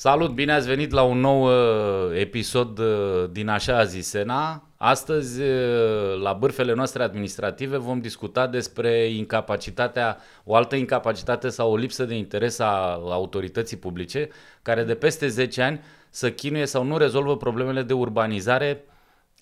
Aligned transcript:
Salut, 0.00 0.30
bine 0.30 0.52
ați 0.52 0.66
venit 0.66 0.90
la 0.90 1.02
un 1.02 1.18
nou 1.18 1.42
uh, 1.44 2.18
episod 2.18 2.78
uh, 2.78 3.30
din 3.30 3.48
așa 3.48 3.84
zisena. 3.84 4.68
Astăzi, 4.76 5.42
uh, 5.42 6.20
la 6.22 6.32
bârfele 6.32 6.74
noastre 6.74 7.02
administrative, 7.02 7.76
vom 7.76 8.00
discuta 8.00 8.46
despre 8.46 9.06
incapacitatea, 9.06 10.18
o 10.44 10.54
altă 10.54 10.76
incapacitate 10.76 11.48
sau 11.48 11.72
o 11.72 11.76
lipsă 11.76 12.04
de 12.04 12.14
interes 12.14 12.58
a 12.58 12.92
autorității 12.92 13.76
publice, 13.76 14.28
care 14.62 14.84
de 14.84 14.94
peste 14.94 15.28
10 15.28 15.62
ani 15.62 15.80
să 16.10 16.30
chinuie 16.30 16.66
sau 16.66 16.84
nu 16.84 16.96
rezolvă 16.96 17.36
problemele 17.36 17.82
de 17.82 17.92
urbanizare 17.92 18.84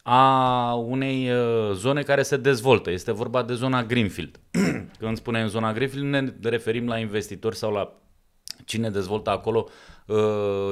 a 0.02 0.75
unei 0.75 1.30
zone 1.73 2.02
care 2.02 2.23
se 2.23 2.36
dezvoltă. 2.36 2.91
Este 2.91 3.12
vorba 3.12 3.42
de 3.42 3.55
zona 3.55 3.84
Greenfield. 3.84 4.41
Când 4.98 5.16
spunem 5.16 5.48
zona 5.48 5.73
Greenfield, 5.73 6.06
ne 6.06 6.33
referim 6.42 6.86
la 6.88 6.98
investitori 6.98 7.56
sau 7.56 7.73
la 7.73 7.92
cine 8.65 8.91
dezvoltă 8.91 9.30
acolo 9.30 9.69
uh, 10.06 10.16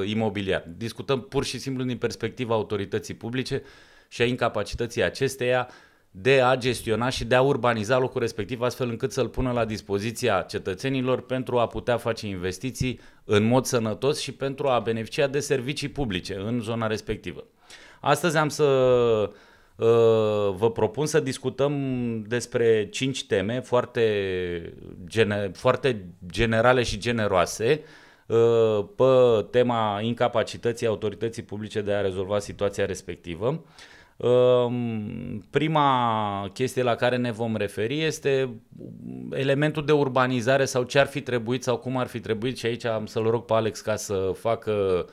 imobiliar. 0.04 0.64
Discutăm 0.76 1.20
pur 1.20 1.44
și 1.44 1.58
simplu 1.58 1.84
din 1.84 1.96
perspectiva 1.96 2.54
autorității 2.54 3.14
publice 3.14 3.62
și 4.08 4.22
a 4.22 4.24
incapacității 4.24 5.02
acesteia 5.02 5.68
de 6.10 6.40
a 6.40 6.56
gestiona 6.56 7.08
și 7.08 7.24
de 7.24 7.34
a 7.34 7.42
urbaniza 7.42 7.98
locul 7.98 8.20
respectiv 8.20 8.60
astfel 8.60 8.88
încât 8.88 9.12
să-l 9.12 9.28
pună 9.28 9.52
la 9.52 9.64
dispoziția 9.64 10.40
cetățenilor 10.40 11.20
pentru 11.20 11.58
a 11.58 11.66
putea 11.66 11.96
face 11.96 12.26
investiții 12.26 13.00
în 13.24 13.44
mod 13.44 13.64
sănătos 13.64 14.20
și 14.20 14.32
pentru 14.32 14.68
a 14.68 14.78
beneficia 14.78 15.26
de 15.26 15.40
servicii 15.40 15.88
publice 15.88 16.34
în 16.34 16.60
zona 16.60 16.86
respectivă. 16.86 17.44
Astăzi 18.00 18.36
am 18.36 18.48
să 18.48 18.64
uh, 18.64 19.34
vă 20.56 20.70
propun 20.74 21.06
să 21.06 21.20
discutăm 21.20 21.74
despre 22.22 22.88
cinci 22.88 23.26
teme 23.26 23.60
foarte, 23.60 24.74
gene, 25.06 25.50
foarte 25.54 26.04
generale 26.26 26.82
și 26.82 26.98
generoase 26.98 27.80
Uh, 28.26 28.84
pe 28.96 29.04
tema 29.50 30.00
incapacității 30.02 30.86
autorității 30.86 31.42
publice 31.42 31.80
de 31.80 31.92
a 31.92 32.00
rezolva 32.00 32.38
situația 32.38 32.86
respectivă. 32.86 33.64
Um, 34.16 35.44
prima 35.50 36.50
chestie 36.52 36.82
la 36.82 36.94
care 36.94 37.16
ne 37.16 37.32
vom 37.32 37.56
referi 37.56 38.02
este 38.02 38.54
elementul 39.30 39.84
de 39.84 39.92
urbanizare 39.92 40.64
sau 40.64 40.82
ce 40.82 40.98
ar 40.98 41.06
fi 41.06 41.20
trebuit 41.20 41.62
sau 41.62 41.76
cum 41.76 41.96
ar 41.96 42.06
fi 42.06 42.20
trebuit 42.20 42.58
și 42.58 42.66
aici 42.66 42.84
am 42.84 43.06
să-l 43.06 43.30
rog 43.30 43.44
pe 43.44 43.52
Alex 43.52 43.80
ca 43.80 43.96
să 43.96 44.32
facă 44.34 44.72
uh, 44.72 45.12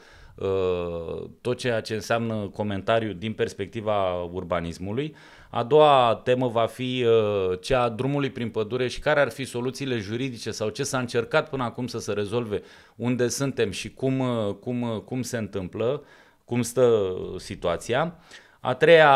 tot 1.41 1.57
ceea 1.57 1.81
ce 1.81 1.93
înseamnă 1.93 2.49
comentariu 2.53 3.11
din 3.13 3.33
perspectiva 3.33 4.21
urbanismului. 4.21 5.15
A 5.53 5.63
doua 5.63 6.21
temă 6.23 6.47
va 6.47 6.65
fi 6.65 7.05
uh, 7.05 7.59
cea 7.61 7.81
a 7.81 7.89
drumului 7.89 8.29
prin 8.29 8.49
pădure 8.49 8.87
și 8.87 8.99
care 8.99 9.19
ar 9.19 9.29
fi 9.29 9.45
soluțiile 9.45 9.97
juridice 9.97 10.51
sau 10.51 10.69
ce 10.69 10.83
s-a 10.83 10.99
încercat 10.99 11.49
până 11.49 11.63
acum 11.63 11.87
să 11.87 11.99
se 11.99 12.13
rezolve, 12.13 12.61
unde 12.95 13.27
suntem 13.27 13.71
și 13.71 13.93
cum, 13.93 14.19
uh, 14.19 14.53
cum, 14.59 14.81
uh, 14.81 15.01
cum 15.01 15.21
se 15.21 15.37
întâmplă, 15.37 16.03
cum 16.45 16.61
stă 16.61 17.15
situația. 17.37 18.15
A 18.59 18.73
treia, 18.73 19.11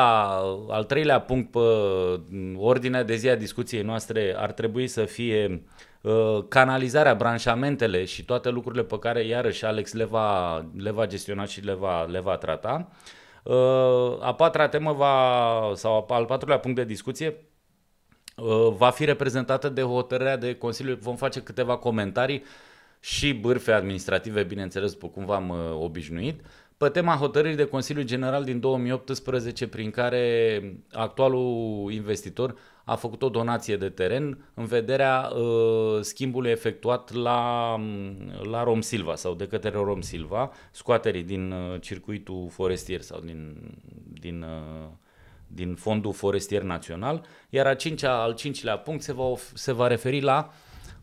al 0.69 0.83
treilea 0.87 1.19
punct 1.19 1.51
pe 1.51 1.59
ordinea 2.55 3.03
de 3.03 3.15
zi 3.15 3.29
a 3.29 3.35
discuției 3.35 3.81
noastre 3.81 4.35
ar 4.37 4.51
trebui 4.51 4.87
să 4.87 5.03
fie 5.03 5.45
uh, 5.51 5.59
canalizarea, 6.47 7.15
branșamentele 7.15 8.05
și 8.05 8.25
toate 8.25 8.49
lucrurile 8.49 8.83
pe 8.83 8.99
care 8.99 9.25
iarăși 9.25 9.65
Alex 9.65 9.93
le 9.93 10.03
va, 10.03 10.57
le 10.77 10.91
va 10.91 11.07
gestiona 11.07 11.45
și 11.45 11.61
le 11.61 11.73
va, 11.73 12.03
le 12.03 12.19
va 12.19 12.37
trata. 12.37 12.87
Uh, 12.89 12.95
Uh, 13.45 14.17
a 14.21 14.33
patra 14.33 14.67
temă 14.67 14.93
va, 14.93 15.71
sau 15.75 16.05
al 16.09 16.25
patrulea 16.25 16.59
punct 16.59 16.77
de 16.77 16.83
discuție 16.83 17.35
uh, 18.35 18.73
va 18.77 18.89
fi 18.89 19.05
reprezentată 19.05 19.69
de 19.69 19.81
hotărârea 19.81 20.38
de 20.38 20.55
Consiliu. 20.55 20.97
Vom 21.01 21.15
face 21.15 21.41
câteva 21.41 21.77
comentarii 21.77 22.44
și 22.99 23.33
bârfe 23.33 23.71
administrative, 23.71 24.44
bineînțeles, 24.44 24.91
după 24.91 25.07
cum 25.07 25.25
v-am 25.25 25.49
uh, 25.49 25.57
obișnuit, 25.73 26.41
pe 26.77 26.89
tema 26.89 27.15
hotărârii 27.15 27.55
de 27.55 27.65
Consiliu 27.65 28.03
General 28.03 28.44
din 28.44 28.59
2018 28.59 29.67
prin 29.67 29.91
care 29.91 30.61
actualul 30.91 31.91
investitor 31.91 32.55
a 32.85 32.96
făcut 32.96 33.22
o 33.22 33.29
donație 33.29 33.78
de 33.78 33.90
teren 33.90 34.38
în 34.53 34.66
vederea 34.66 35.29
uh, 35.35 36.01
schimbului 36.01 36.51
efectuat 36.51 37.13
la, 37.13 37.69
la 38.50 38.63
Rom 38.63 38.81
Silva 38.81 39.16
sau 39.16 39.34
de 39.34 39.47
către 39.47 39.69
Rom 39.69 40.01
Silva, 40.01 40.51
scoaterii 40.72 41.24
din 41.24 41.51
uh, 41.51 41.81
circuitul 41.81 42.47
forestier 42.50 43.01
sau 43.01 43.19
din, 43.19 43.57
din, 44.19 44.41
uh, 44.41 44.90
din 45.47 45.75
fondul 45.75 46.13
forestier 46.13 46.62
național, 46.62 47.25
iar 47.50 47.68
a 47.68 47.75
cincea, 47.75 48.22
al 48.22 48.34
cincilea 48.34 48.78
punct 48.78 49.03
se 49.03 49.13
va, 49.13 49.34
se 49.53 49.72
va 49.72 49.88
referi 49.88 50.22
la 50.22 50.50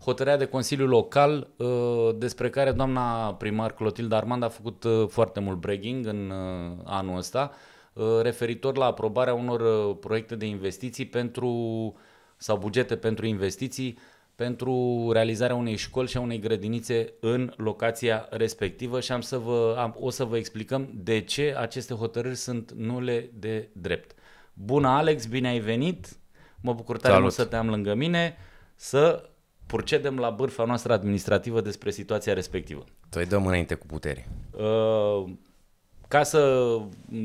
hotărârea 0.04 0.38
de 0.38 0.44
Consiliu 0.44 0.87
Local 0.87 1.48
uh, 1.56 1.69
despre 2.16 2.50
care 2.50 2.72
doamna 2.72 3.34
primar 3.34 3.72
Clotilde 3.72 4.15
Armand 4.15 4.42
a 4.42 4.48
făcut 4.48 4.84
uh, 4.84 5.09
foarte 5.09 5.41
mult 5.41 5.59
bragging 5.59 6.06
în 6.06 6.31
uh, 6.31 6.78
anul 6.84 7.16
ăsta, 7.16 7.50
Uh, 7.50 7.72
referitor 8.22 8.76
la 8.76 8.84
aprobarea 8.84 9.34
unor 9.34 9.60
uh, 9.60 9.97
proiecte 10.00 10.36
de 10.36 10.47
investiții 10.47 11.06
pentru 11.06 11.94
sau 12.36 12.56
bugete 12.56 12.97
pentru 12.97 13.26
investiții 13.26 13.98
pentru 14.34 15.08
realizarea 15.12 15.56
unei 15.56 15.76
școli 15.76 16.08
și 16.08 16.16
a 16.16 16.20
unei 16.20 16.38
grădinițe 16.38 17.12
în 17.20 17.53
locația 17.56 18.26
respectivă 18.30 19.00
și 19.00 19.12
am 19.12 19.20
să 19.20 19.38
vă, 19.38 19.76
am, 19.78 19.97
o 20.00 20.10
să 20.10 20.25
vă 20.25 20.36
explicăm 20.36 20.91
de 20.94 21.20
ce 21.20 21.54
aceste 21.58 21.94
hotărâri 21.94 22.36
sunt 22.36 22.72
nule 22.72 23.30
de 23.34 23.69
drept. 23.72 24.14
Bună 24.54 24.88
Alex, 24.88 25.26
bine 25.26 25.48
ai 25.48 25.59
venit! 25.59 26.16
Mă 26.60 26.72
bucur 26.72 26.97
tare 26.97 27.20
mult 27.20 27.32
să 27.32 27.44
te 27.44 27.56
am 27.56 27.69
lângă 27.69 27.94
mine, 27.94 28.36
să 28.74 29.30
procedem 29.66 30.19
la 30.19 30.30
bârfa 30.30 30.64
noastră 30.64 30.92
administrativă 30.92 31.60
despre 31.60 31.91
situația 31.91 32.32
respectivă. 32.32 32.84
Tu 33.10 33.19
îi 33.20 33.26
dăm 33.26 33.47
înainte 33.47 33.74
cu 33.74 33.86
putere. 33.86 34.28
Uh, 34.50 35.32
ca 36.12 36.22
să 36.22 36.78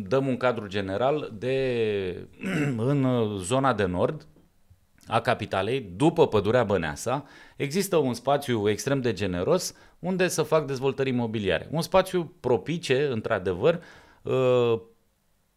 dăm 0.08 0.28
un 0.28 0.38
cadru 0.38 0.68
general, 0.68 1.32
de 1.38 2.28
în 2.78 3.28
zona 3.38 3.74
de 3.74 3.86
nord 3.86 4.28
a 5.08 5.22
capitalei, 5.22 5.92
după 5.96 6.28
pădurea 6.28 6.64
Băneasa, 6.64 7.26
există 7.56 7.98
un 7.98 8.14
spațiu 8.14 8.70
extrem 8.70 9.02
de 9.02 9.14
generos 9.14 9.74
unde 10.00 10.28
să 10.28 10.42
fac 10.42 10.66
dezvoltări 10.66 11.10
imobiliare. 11.10 11.68
Un 11.72 11.82
spațiu 11.82 12.34
propice, 12.40 13.08
într-adevăr, 13.12 13.84
uh, 14.22 14.80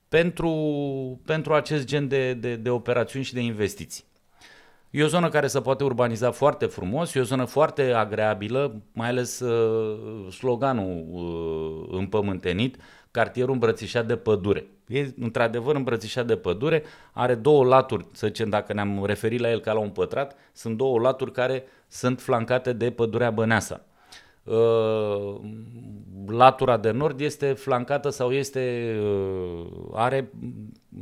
pentru, 0.09 0.51
pentru 1.25 1.55
acest 1.55 1.85
gen 1.87 2.09
de, 2.09 2.35
de, 2.35 2.57
de 2.57 2.71
operațiuni 2.71 3.25
și 3.25 3.35
de 3.35 3.41
investiții. 3.41 4.05
E 4.91 5.05
o 5.05 5.07
zonă 5.07 5.29
care 5.29 5.47
se 5.47 5.61
poate 5.61 5.85
urbaniza 5.85 6.31
foarte 6.31 6.67
frumos, 6.67 7.15
e 7.15 7.21
o 7.21 7.23
zonă 7.23 7.45
foarte 7.45 7.93
agreabilă, 7.93 8.83
mai 8.93 9.09
ales 9.09 9.41
uh, 9.41 10.33
sloganul 10.33 11.05
uh, 11.11 11.99
împământenit, 11.99 12.77
cartierul 13.11 13.53
îmbrățișat 13.53 14.07
de 14.07 14.17
pădure. 14.17 14.67
E 14.87 15.09
într-adevăr 15.21 15.75
îmbrățișat 15.75 16.27
de 16.27 16.37
pădure, 16.37 16.83
are 17.13 17.35
două 17.35 17.65
laturi, 17.65 18.07
să 18.13 18.27
zicem, 18.27 18.49
dacă 18.49 18.73
ne-am 18.73 19.05
referit 19.05 19.41
la 19.41 19.51
el 19.51 19.61
ca 19.61 19.73
la 19.73 19.79
un 19.79 19.91
pătrat, 19.91 20.37
sunt 20.53 20.77
două 20.77 20.99
laturi 20.99 21.33
care 21.33 21.65
sunt 21.89 22.21
flancate 22.21 22.73
de 22.73 22.91
pădurea 22.91 23.31
Băneasa. 23.31 23.85
Uh, 24.45 25.41
latura 26.27 26.77
de 26.77 26.91
nord 26.91 27.21
este 27.21 27.53
flancată 27.53 28.09
sau 28.09 28.33
este 28.33 28.95
uh, 29.03 29.67
are 29.93 30.31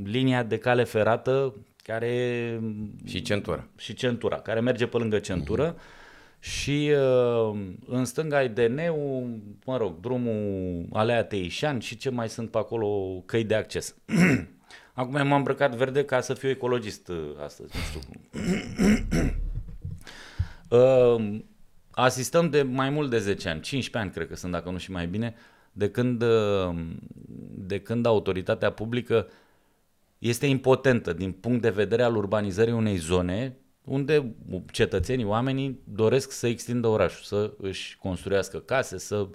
linia 0.05 0.43
de 0.43 0.59
cale 0.59 0.85
ferată 0.85 1.55
care 1.83 2.61
și 3.05 3.23
centura. 3.23 3.67
Și 3.77 3.95
centura, 3.95 4.37
care 4.37 4.61
merge 4.61 4.87
pe 4.87 4.97
lângă 4.97 5.19
centură. 5.19 5.75
Uh-huh 5.75 5.98
și 6.39 6.91
uh, 6.93 7.59
în 7.87 8.05
stânga 8.05 8.37
ai 8.37 8.49
DN-ul, 8.49 9.41
mă 9.65 9.77
rog, 9.77 10.01
drumul 10.01 10.87
Alea 10.93 11.25
Teișan 11.25 11.79
și 11.79 11.97
ce 11.97 12.11
mai 12.11 12.29
sunt 12.29 12.51
pe 12.51 12.59
acolo 12.59 13.23
căi 13.27 13.45
de 13.45 13.55
acces. 13.55 13.97
Acum 14.93 15.13
m-am 15.13 15.33
îmbrăcat 15.33 15.75
verde 15.75 16.05
ca 16.05 16.21
să 16.21 16.35
fiu 16.35 16.49
ecologist 16.49 17.09
uh, 17.09 17.17
astăzi, 17.45 17.73
nu 17.77 17.83
știu 17.83 18.01
cum. 18.09 18.21
uh, 20.79 21.41
asistăm 21.91 22.51
de 22.51 22.63
mai 22.63 22.91
mult 22.91 23.11
de 23.11 23.19
10 23.19 23.49
ani, 23.49 23.61
15 23.61 23.97
ani 23.99 24.11
cred 24.11 24.29
că 24.29 24.37
sunt, 24.37 24.53
dacă 24.53 24.71
nu 24.71 24.79
și 24.79 24.91
mai 24.91 25.07
bine, 25.07 25.35
de 25.73 25.91
când, 25.91 26.23
uh, 26.23 26.75
de 27.55 27.81
când 27.81 28.07
autoritatea 28.07 28.73
publică 28.73 29.29
este 30.19 30.47
impotentă 30.47 31.13
din 31.13 31.33
punct 31.33 31.63
de 31.63 31.71
vedere 31.71 32.03
al 32.03 32.17
urbanizării 32.17 32.73
unei 32.73 32.97
zone 32.97 33.57
unde 33.89 34.35
cetățenii, 34.73 35.25
oamenii 35.25 35.81
doresc 35.85 36.31
să 36.31 36.47
extindă 36.47 36.87
orașul, 36.87 37.25
să 37.25 37.53
își 37.59 37.99
construiască 37.99 38.59
case, 38.59 38.99
să 38.99 39.27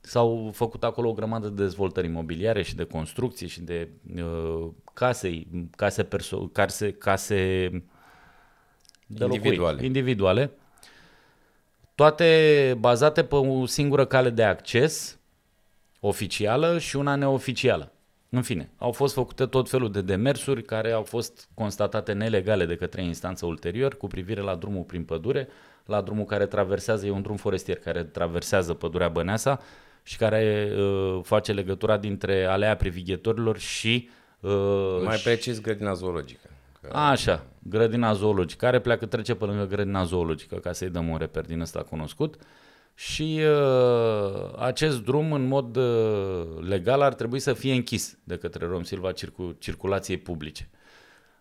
s-au 0.00 0.50
făcut 0.54 0.84
acolo 0.84 1.08
o 1.08 1.12
grămadă 1.12 1.48
de 1.48 1.62
dezvoltări 1.62 2.06
imobiliare 2.06 2.62
și 2.62 2.74
de 2.74 2.84
construcții 2.84 3.48
și 3.48 3.60
de 3.60 3.88
uh, 4.16 4.68
case, 4.94 5.46
case, 5.76 6.04
perso- 6.04 6.52
case, 6.52 6.92
case 6.92 7.34
de 9.06 9.24
individuale. 9.24 9.72
Locui, 9.72 9.86
individuale, 9.86 10.50
toate 11.94 12.76
bazate 12.78 13.24
pe 13.24 13.34
o 13.34 13.66
singură 13.66 14.04
cale 14.04 14.30
de 14.30 14.44
acces 14.44 15.18
oficială 16.00 16.78
și 16.78 16.96
una 16.96 17.14
neoficială. 17.14 17.91
În 18.34 18.42
fine, 18.42 18.70
au 18.78 18.92
fost 18.92 19.14
făcute 19.14 19.46
tot 19.46 19.68
felul 19.68 19.90
de 19.90 20.00
demersuri 20.00 20.62
care 20.62 20.90
au 20.90 21.02
fost 21.02 21.48
constatate 21.54 22.12
nelegale 22.12 22.66
de 22.66 22.76
către 22.76 23.04
instanță 23.04 23.46
ulterior 23.46 23.96
cu 23.96 24.06
privire 24.06 24.40
la 24.40 24.54
drumul 24.54 24.82
prin 24.82 25.04
pădure, 25.04 25.48
la 25.86 26.00
drumul 26.00 26.24
care 26.24 26.46
traversează, 26.46 27.06
e 27.06 27.10
un 27.10 27.22
drum 27.22 27.36
forestier 27.36 27.76
care 27.76 28.04
traversează 28.04 28.74
pădurea 28.74 29.08
Băneasa 29.08 29.60
și 30.02 30.16
care 30.16 30.72
uh, 30.76 31.20
face 31.22 31.52
legătura 31.52 31.96
dintre 31.96 32.44
alea 32.44 32.76
privighetorilor 32.76 33.58
și... 33.58 34.08
Uh, 34.40 35.02
Mai 35.04 35.20
precis 35.24 35.60
grădina 35.60 35.92
zoologică. 35.92 36.50
Că... 36.80 36.96
Așa, 36.96 37.46
grădina 37.62 38.12
zoologică, 38.12 38.64
care 38.64 38.80
pleacă, 38.80 39.06
trece 39.06 39.34
pe 39.34 39.44
lângă 39.44 39.66
grădina 39.66 40.04
zoologică, 40.04 40.56
ca 40.56 40.72
să-i 40.72 40.90
dăm 40.90 41.08
un 41.08 41.16
reper 41.16 41.44
din 41.44 41.60
ăsta 41.60 41.82
cunoscut. 41.82 42.34
Și 42.94 43.40
uh, 43.40 44.58
acest 44.58 45.04
drum, 45.04 45.32
în 45.32 45.46
mod 45.46 45.76
uh, 45.76 46.46
legal, 46.60 47.00
ar 47.00 47.14
trebui 47.14 47.38
să 47.38 47.52
fie 47.52 47.74
închis 47.74 48.18
de 48.24 48.36
către 48.36 48.66
Rom 48.66 48.82
Silva 48.82 49.12
circu- 49.12 49.56
circulației 49.58 50.18
publice. 50.18 50.70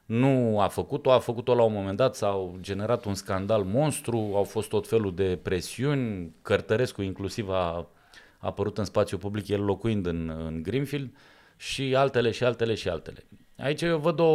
Nu 0.06 0.60
a 0.60 0.68
făcut-o, 0.68 1.12
a 1.12 1.20
făcut-o 1.20 1.56
la 1.56 1.64
un 1.64 1.74
moment 1.74 1.98
dat, 1.98 2.16
s-au 2.16 2.58
generat 2.60 3.06
un 3.06 3.14
scandal 3.14 3.64
monstru, 3.64 4.18
au 4.18 4.44
fost 4.44 4.70
tot 4.70 4.88
felul 4.88 5.16
de 5.16 5.40
presiuni, 5.42 6.36
Cărtărescu 6.42 7.02
inclusiv 7.02 7.50
a 7.50 7.90
apărut 8.38 8.78
în 8.78 8.86
spațiu 8.86 9.18
public, 9.18 9.48
el 9.48 9.64
locuind 9.64 10.06
în, 10.06 10.34
în 10.46 10.64
Greenfield, 10.64 11.10
și 11.58 11.96
altele 11.96 12.32
și 12.32 12.44
altele 12.44 12.74
și 12.74 12.90
altele. 12.90 13.24
Aici 13.58 13.82
eu 13.82 13.98
văd 13.98 14.20
o, 14.20 14.26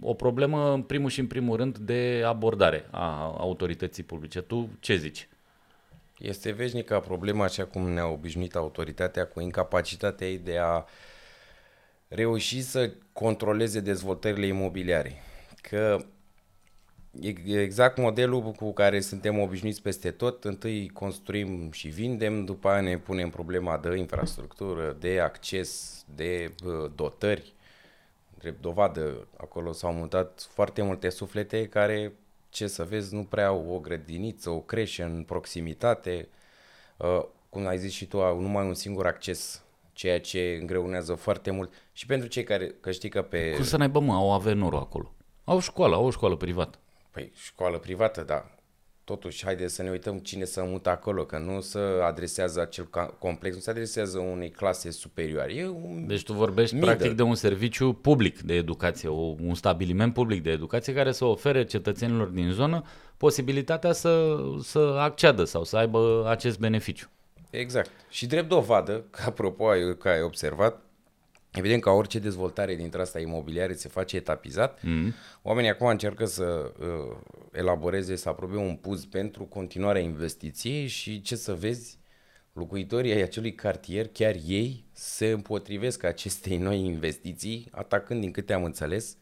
o 0.00 0.14
problemă, 0.16 0.72
în 0.72 0.82
primul 0.82 1.10
și 1.10 1.20
în 1.20 1.26
primul 1.26 1.56
rând, 1.56 1.78
de 1.78 2.22
abordare 2.26 2.88
a 2.90 3.34
autorității 3.38 4.02
publice. 4.02 4.40
Tu 4.40 4.68
ce 4.80 4.96
zici? 4.96 5.28
Este 6.18 6.50
veșnica 6.50 7.00
problema, 7.00 7.44
așa 7.44 7.64
cum 7.64 7.88
ne-a 7.88 8.06
obișnuit 8.06 8.54
autoritatea, 8.54 9.26
cu 9.26 9.40
incapacitatea 9.40 10.26
ei 10.26 10.38
de 10.38 10.58
a 10.58 10.84
reuși 12.08 12.62
să 12.62 12.90
controleze 13.12 13.80
dezvoltările 13.80 14.46
imobiliare. 14.46 15.22
Că 15.60 16.04
exact 17.44 17.98
modelul 17.98 18.42
cu 18.42 18.72
care 18.72 19.00
suntem 19.00 19.38
obișnuiți 19.38 19.82
peste 19.82 20.10
tot, 20.10 20.44
întâi 20.44 20.88
construim 20.88 21.70
și 21.70 21.88
vindem, 21.88 22.44
după 22.44 22.68
aia 22.68 22.80
ne 22.80 22.98
punem 22.98 23.30
problema 23.30 23.78
de 23.78 23.96
infrastructură, 23.96 24.96
de 25.00 25.20
acces, 25.20 26.04
de 26.14 26.54
dotări. 26.94 27.54
Drept 28.38 28.60
dovadă, 28.60 29.26
acolo 29.36 29.72
s-au 29.72 29.92
mutat 29.92 30.48
foarte 30.50 30.82
multe 30.82 31.08
suflete 31.08 31.68
care, 31.68 32.12
ce 32.54 32.66
să 32.66 32.84
vezi, 32.84 33.14
nu 33.14 33.24
prea 33.24 33.46
au 33.46 33.74
o 33.74 33.78
grădiniță, 33.78 34.50
o 34.50 34.60
creșă 34.60 35.04
în 35.04 35.22
proximitate. 35.22 36.28
Cum 37.48 37.66
ai 37.66 37.78
zis 37.78 37.92
și 37.92 38.06
tu, 38.06 38.22
au 38.22 38.40
numai 38.40 38.66
un 38.66 38.74
singur 38.74 39.06
acces 39.06 39.64
ceea 39.92 40.20
ce 40.20 40.58
îngreunează 40.60 41.14
foarte 41.14 41.50
mult 41.50 41.72
și 41.92 42.06
pentru 42.06 42.28
cei 42.28 42.44
care, 42.44 42.66
că 42.80 42.90
știi 42.90 43.08
că 43.08 43.22
pe... 43.22 43.52
Cum 43.54 43.64
să 43.64 43.76
n-aibă, 43.76 44.00
mă, 44.00 44.14
au 44.14 44.32
Avenurul 44.32 44.78
acolo. 44.78 45.14
Au 45.44 45.60
școală, 45.60 45.94
au 45.94 46.04
o 46.06 46.10
școală 46.10 46.36
privată. 46.36 46.78
Păi, 47.10 47.32
școală 47.34 47.78
privată, 47.78 48.22
da. 48.22 48.53
Totuși, 49.04 49.44
haide 49.44 49.68
să 49.68 49.82
ne 49.82 49.90
uităm 49.90 50.18
cine 50.18 50.44
să 50.44 50.64
mută 50.66 50.90
acolo, 50.90 51.24
că 51.24 51.38
nu 51.38 51.60
se 51.60 51.78
adresează 52.02 52.60
acel 52.60 52.88
complex, 53.18 53.54
nu 53.54 53.60
se 53.60 53.70
adresează 53.70 54.18
unei 54.18 54.50
clase 54.50 54.90
superioare. 54.90 55.54
E 55.54 55.66
un 55.66 56.06
deci 56.06 56.22
tu 56.22 56.32
vorbești 56.32 56.74
middle. 56.74 56.94
practic 56.94 57.16
de 57.16 57.22
un 57.22 57.34
serviciu 57.34 57.92
public 57.92 58.40
de 58.40 58.54
educație, 58.54 59.08
un 59.08 59.54
stabiliment 59.54 60.12
public 60.12 60.42
de 60.42 60.50
educație 60.50 60.92
care 60.94 61.12
să 61.12 61.24
ofere 61.24 61.64
cetățenilor 61.64 62.26
din 62.26 62.50
zonă 62.50 62.82
posibilitatea 63.16 63.92
să, 63.92 64.36
să 64.62 64.96
acceadă 64.98 65.44
sau 65.44 65.64
să 65.64 65.76
aibă 65.76 66.26
acest 66.28 66.58
beneficiu. 66.58 67.08
Exact. 67.50 67.90
Și 68.08 68.26
drept 68.26 68.48
dovadă, 68.48 69.04
că 69.10 69.22
apropo, 69.26 69.64
că 69.98 70.08
ai 70.08 70.22
observat, 70.22 70.83
Evident 71.54 71.82
că 71.82 71.90
orice 71.90 72.18
dezvoltare 72.18 72.74
dintre 72.74 73.00
asta 73.00 73.20
imobiliare 73.20 73.74
se 73.74 73.88
face 73.88 74.16
etapizat. 74.16 74.78
Mm-hmm. 74.78 75.12
Oamenii 75.42 75.70
acum 75.70 75.86
încearcă 75.86 76.24
să 76.24 76.72
uh, 76.78 77.16
elaboreze, 77.52 78.16
să 78.16 78.28
aprobe 78.28 78.56
un 78.56 78.76
puz 78.76 79.04
pentru 79.04 79.44
continuarea 79.44 80.02
investiției 80.02 80.86
și 80.86 81.20
ce 81.20 81.36
să 81.36 81.54
vezi, 81.54 81.98
locuitorii 82.52 83.12
ai 83.12 83.22
acelui 83.22 83.54
cartier, 83.54 84.08
chiar 84.12 84.34
ei 84.46 84.84
se 84.92 85.26
împotrivesc 85.26 86.02
acestei 86.02 86.56
noi 86.56 86.78
investiții, 86.84 87.68
atacând, 87.70 88.20
din 88.20 88.30
câte 88.30 88.52
am 88.52 88.64
înțeles, 88.64 89.16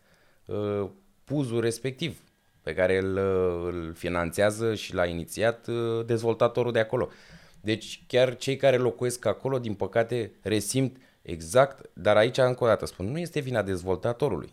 uh, 0.47 0.89
puzul 1.25 1.61
respectiv 1.61 2.23
pe 2.63 2.75
care 2.75 2.99
îl, 2.99 3.17
uh, 3.17 3.73
îl 3.73 3.95
finanțează 3.95 4.75
și 4.75 4.95
l-a 4.95 5.07
inițiat 5.07 5.67
uh, 5.67 6.05
dezvoltatorul 6.07 6.73
de 6.73 6.79
acolo. 6.79 7.09
Deci 7.61 8.05
chiar 8.07 8.37
cei 8.37 8.57
care 8.57 8.77
locuiesc 8.77 9.27
acolo, 9.27 9.59
din 9.59 9.75
păcate, 9.75 10.33
resimt 10.43 10.97
exact, 11.23 11.91
dar 11.93 12.17
aici 12.17 12.39
încă 12.39 12.65
o 12.65 12.67
dată 12.67 12.87
spun, 12.87 13.07
nu 13.11 13.19
este 13.19 13.41
vina 13.41 13.63
dezvoltatorului. 13.63 14.53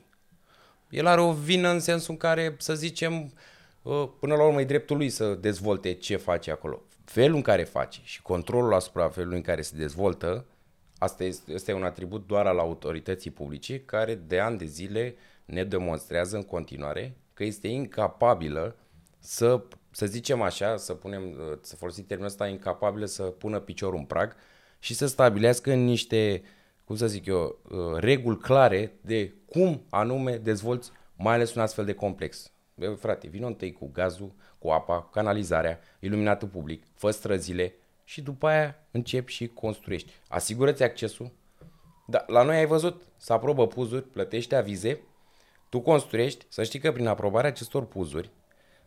El 0.89 1.05
are 1.05 1.21
o 1.21 1.33
vină 1.33 1.69
în 1.69 1.79
sensul 1.79 2.11
în 2.11 2.17
care, 2.17 2.55
să 2.57 2.75
zicem, 2.75 3.33
ă, 3.85 4.07
până 4.07 4.35
la 4.35 4.43
urmă 4.43 4.61
e 4.61 4.65
dreptul 4.65 4.97
lui 4.97 5.09
să 5.09 5.33
dezvolte 5.33 5.93
ce 5.93 6.15
face 6.15 6.51
acolo. 6.51 6.81
Felul 7.05 7.35
în 7.35 7.41
care 7.41 7.63
face 7.63 7.99
și 8.03 8.21
controlul 8.21 8.73
asupra 8.73 9.09
felului 9.09 9.37
în 9.37 9.43
care 9.43 9.61
se 9.61 9.77
dezvoltă, 9.77 10.45
asta 10.97 11.23
este, 11.23 11.51
este 11.51 11.73
un 11.73 11.83
atribut 11.83 12.27
doar 12.27 12.45
al 12.45 12.59
autorității 12.59 13.31
publice 13.31 13.79
care 13.79 14.15
de 14.15 14.39
ani 14.39 14.57
de 14.57 14.65
zile 14.65 15.15
ne 15.45 15.63
demonstrează 15.63 16.35
în 16.35 16.43
continuare 16.43 17.17
că 17.33 17.43
este 17.43 17.67
incapabilă 17.67 18.75
să 19.19 19.63
să 19.91 20.05
zicem 20.05 20.41
așa, 20.41 20.77
să 20.77 20.93
punem, 20.93 21.37
să 21.61 21.75
folosim 21.75 22.05
termenul 22.05 22.31
ăsta, 22.31 22.47
incapabilă 22.47 23.05
să 23.05 23.23
pună 23.23 23.59
piciorul 23.59 23.97
în 23.97 24.05
prag 24.05 24.35
și 24.79 24.93
să 24.93 25.07
stabilească 25.07 25.73
niște, 25.73 26.43
cum 26.89 26.97
să 26.97 27.07
zic 27.07 27.25
eu, 27.25 27.59
uh, 27.69 27.95
reguli 27.95 28.37
clare 28.37 28.93
de 29.01 29.33
cum 29.45 29.85
anume 29.89 30.37
dezvolți 30.37 30.91
mai 31.15 31.33
ales 31.33 31.55
un 31.55 31.61
astfel 31.61 31.85
de 31.85 31.93
complex. 31.93 32.51
Bă, 32.73 32.93
frate, 32.93 33.27
vină 33.27 33.45
întâi 33.45 33.71
cu 33.71 33.89
gazul, 33.93 34.33
cu 34.59 34.69
apa, 34.69 35.01
cu 35.01 35.09
canalizarea, 35.09 35.79
iluminatul 35.99 36.47
public, 36.47 36.83
fă 36.95 37.11
străzile 37.11 37.73
și 38.03 38.21
după 38.21 38.47
aia 38.47 38.75
începi 38.91 39.31
și 39.31 39.47
construiești. 39.47 40.11
Asigură-ți 40.27 40.83
accesul. 40.83 41.31
Da, 42.07 42.23
la 42.27 42.43
noi 42.43 42.55
ai 42.55 42.65
văzut, 42.65 43.01
să 43.17 43.33
aprobă 43.33 43.67
puzuri, 43.67 44.03
plătești 44.03 44.55
avize, 44.55 45.01
tu 45.69 45.79
construiești, 45.79 46.45
să 46.47 46.63
știi 46.63 46.79
că 46.79 46.91
prin 46.91 47.07
aprobarea 47.07 47.49
acestor 47.49 47.85
puzuri, 47.85 48.29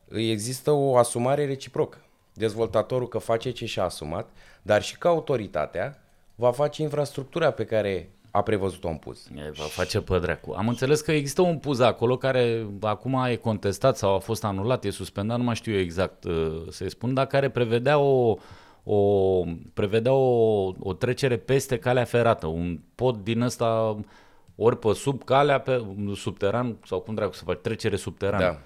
există 0.09 0.71
o 0.71 0.97
asumare 0.97 1.47
reciprocă. 1.47 2.05
Dezvoltatorul 2.35 3.09
că 3.09 3.19
face 3.19 3.51
ce 3.51 3.67
și-a 3.67 3.85
asumat, 3.85 4.31
dar 4.63 4.83
și 4.83 4.99
că 4.99 5.09
autoritatea 5.09 6.02
va 6.35 6.51
face 6.51 6.83
infrastructura 6.83 7.51
pe 7.51 7.65
care 7.65 8.11
a 8.31 8.43
prevăzut-o 8.43 8.89
în 8.89 8.97
puz. 8.97 9.29
E, 9.35 9.51
va 9.51 9.65
face 9.65 10.01
pe 10.01 10.19
dracu. 10.19 10.53
Am 10.57 10.69
înțeles 10.69 11.01
că 11.01 11.13
există 11.13 11.43
un 11.43 11.59
puz 11.59 11.81
acolo 11.81 12.17
care 12.17 12.67
acum 12.81 13.25
e 13.29 13.37
contestat 13.37 13.97
sau 13.97 14.15
a 14.15 14.19
fost 14.19 14.45
anulat, 14.45 14.85
e 14.85 14.91
suspendat, 14.91 15.39
nu 15.39 15.45
mai 15.45 15.55
știu 15.55 15.73
eu 15.73 15.79
exact 15.79 16.25
uh, 16.25 16.63
să-i 16.71 16.91
spun, 16.91 17.15
dar 17.15 17.27
care 17.27 17.49
prevedea 17.49 17.99
o, 17.99 18.37
o, 18.85 19.43
prevedea 19.75 20.13
o, 20.13 20.73
o 20.79 20.93
trecere 20.93 21.37
peste 21.37 21.79
calea 21.79 22.05
ferată, 22.05 22.47
un 22.47 22.81
pod 22.95 23.17
din 23.17 23.41
ăsta 23.41 23.97
ori 24.57 24.79
pe 24.79 24.93
sub 24.93 25.25
calea, 25.25 25.61
pe 25.61 25.85
subteran 26.15 26.77
sau 26.85 27.01
cum 27.01 27.15
dracu 27.15 27.35
să 27.35 27.45
faci, 27.45 27.59
trecere 27.59 27.97
subterană. 27.97 28.43
Da. 28.43 28.59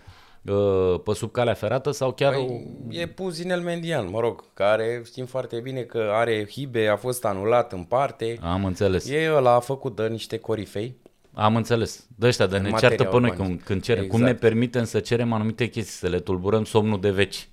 Uh, 0.48 1.00
pe 1.04 1.12
sub 1.12 1.30
calea 1.30 1.54
ferată 1.54 1.90
sau 1.90 2.12
chiar... 2.12 2.32
Păi, 2.32 2.66
e 2.88 3.06
pus 3.06 3.44
el 3.44 3.60
Mendian, 3.60 4.10
mă 4.10 4.20
rog, 4.20 4.44
care 4.54 5.02
știm 5.04 5.26
foarte 5.26 5.60
bine 5.60 5.80
că 5.80 6.10
are 6.12 6.46
hibe, 6.50 6.86
a 6.86 6.96
fost 6.96 7.24
anulat 7.24 7.72
în 7.72 7.82
parte. 7.82 8.38
Am 8.40 8.64
înțeles. 8.64 9.10
E 9.10 9.32
ăla 9.34 9.54
a 9.54 9.60
făcut 9.60 9.96
de 9.96 10.06
niște 10.06 10.38
corifei. 10.38 10.96
Am 11.32 11.56
înțeles. 11.56 12.06
De 12.16 12.26
ăștia, 12.26 12.46
de 12.46 12.58
ne 12.58 12.70
ceartă 12.78 13.04
pe 13.04 13.18
noi 13.18 13.30
când, 13.30 13.60
când 13.64 13.82
cerem. 13.82 14.04
Exact. 14.04 14.20
Cum 14.20 14.30
ne 14.30 14.34
permitem 14.38 14.84
să 14.84 15.00
cerem 15.00 15.32
anumite 15.32 15.66
chestii, 15.66 15.92
să 15.92 16.08
le 16.08 16.18
tulburăm 16.18 16.64
somnul 16.64 17.00
de 17.00 17.10
veci. 17.10 17.48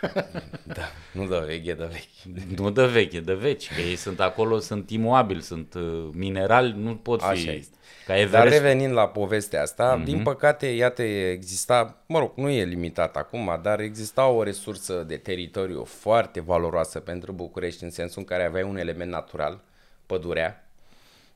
da, 0.76 0.92
nu 1.12 1.26
dă 1.26 1.42
veche, 1.46 1.74
dă 1.74 1.90
vechi. 1.92 2.36
Nu 2.58 2.70
dă 2.70 2.86
veche, 2.86 3.20
dă 3.20 3.34
veci, 3.34 3.74
că 3.74 3.80
ei 3.80 3.96
sunt 3.96 4.20
acolo, 4.20 4.58
sunt 4.58 4.90
imobili, 4.90 5.42
sunt 5.42 5.74
uh, 5.74 6.08
minerali, 6.12 6.74
nu 6.76 6.96
pot 6.96 7.20
fi... 7.20 7.26
Așa 7.26 7.52
este. 7.52 7.76
Ca 8.06 8.24
Dar 8.30 8.48
revenind 8.48 8.92
la 8.92 9.08
povestea 9.08 9.62
asta, 9.62 10.00
mm-hmm. 10.00 10.04
din 10.04 10.22
păcate, 10.22 10.66
iată, 10.66 11.02
exista, 11.02 12.02
mă 12.06 12.18
rog, 12.18 12.32
nu 12.34 12.48
e 12.48 12.64
limitat 12.64 13.16
acum, 13.16 13.60
dar 13.62 13.80
exista 13.80 14.26
o 14.26 14.42
resursă 14.42 15.04
de 15.06 15.16
teritoriu 15.16 15.84
foarte 15.84 16.40
valoroasă 16.40 17.00
pentru 17.00 17.32
București, 17.32 17.84
în 17.84 17.90
sensul 17.90 18.18
în 18.18 18.24
care 18.24 18.44
avea 18.44 18.66
un 18.66 18.76
element 18.76 19.10
natural, 19.10 19.60
pădurea, 20.06 20.64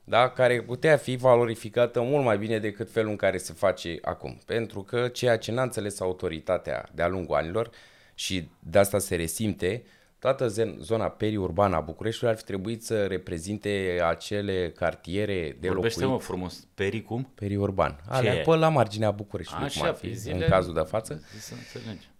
da, 0.07 0.29
care 0.29 0.61
putea 0.61 0.97
fi 0.97 1.15
valorificată 1.15 2.01
mult 2.01 2.23
mai 2.23 2.37
bine 2.37 2.59
decât 2.59 2.91
felul 2.91 3.09
în 3.09 3.15
care 3.15 3.37
se 3.37 3.53
face 3.53 3.97
acum. 4.01 4.37
Pentru 4.45 4.81
că 4.81 5.07
ceea 5.07 5.37
ce 5.37 5.51
n-a 5.51 5.61
înțeles 5.61 5.99
autoritatea 5.99 6.85
de-a 6.91 7.07
lungul 7.07 7.35
anilor 7.35 7.69
și 8.15 8.49
de 8.59 8.79
asta 8.79 8.99
se 8.99 9.15
resimte, 9.15 9.83
toată 10.19 10.47
zona 10.79 11.09
periurbană 11.09 11.75
a 11.75 11.79
Bucureștiului 11.79 12.33
ar 12.33 12.39
fi 12.39 12.45
trebuit 12.45 12.83
să 12.83 13.05
reprezinte 13.05 14.01
acele 14.07 14.71
cartiere 14.75 15.57
de 15.59 15.67
Vorbește 15.67 15.99
locuit. 15.99 16.19
mă 16.19 16.25
frumos, 16.25 16.67
peri 16.73 17.01
cum? 17.01 17.31
Periurban. 17.35 17.99
Alea 18.07 18.41
pe 18.41 18.55
la 18.55 18.69
marginea 18.69 19.11
Bucureștiului, 19.11 19.65
Așa, 19.65 19.79
cum 19.79 19.89
ar 19.89 19.95
fi, 19.95 20.13
zile... 20.13 20.35
în 20.35 20.49
cazul 20.49 20.73
de 20.73 20.79
față. 20.79 21.21
Să 21.39 21.53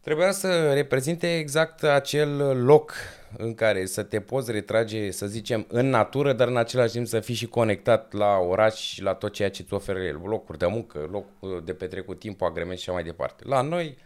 Trebuia 0.02 0.32
să 0.32 0.74
reprezinte 0.74 1.38
exact 1.38 1.84
acel 1.84 2.38
loc 2.64 2.94
în 3.38 3.54
care 3.54 3.86
să 3.86 4.04
te 4.04 4.20
poți 4.20 4.52
retrage, 4.52 5.12
să 5.12 5.28
zicem, 5.28 5.66
în 5.68 5.90
natură, 5.90 6.34
dar 6.34 6.48
în 6.48 6.58
același 6.58 6.92
timp 6.92 7.08
să 7.08 7.20
fii 7.20 7.36
și 7.36 7.46
conectat 7.46 8.14
la 8.14 8.38
oraș 8.38 8.76
și 8.76 9.02
la 9.02 9.14
tot 9.14 9.34
ceea 9.34 9.50
ce 9.50 9.62
îți 9.62 9.74
oferă 9.74 10.00
el, 10.00 10.22
locuri 10.24 10.58
de 10.58 10.66
muncă, 10.66 11.08
loc 11.12 11.26
de 11.64 11.74
petrecut 11.74 12.20
timp, 12.20 12.42
agrement 12.42 12.80
și 12.80 12.90
așa 12.90 12.98
mai 12.98 13.08
departe. 13.08 13.44
La 13.48 13.62
noi 13.62 13.98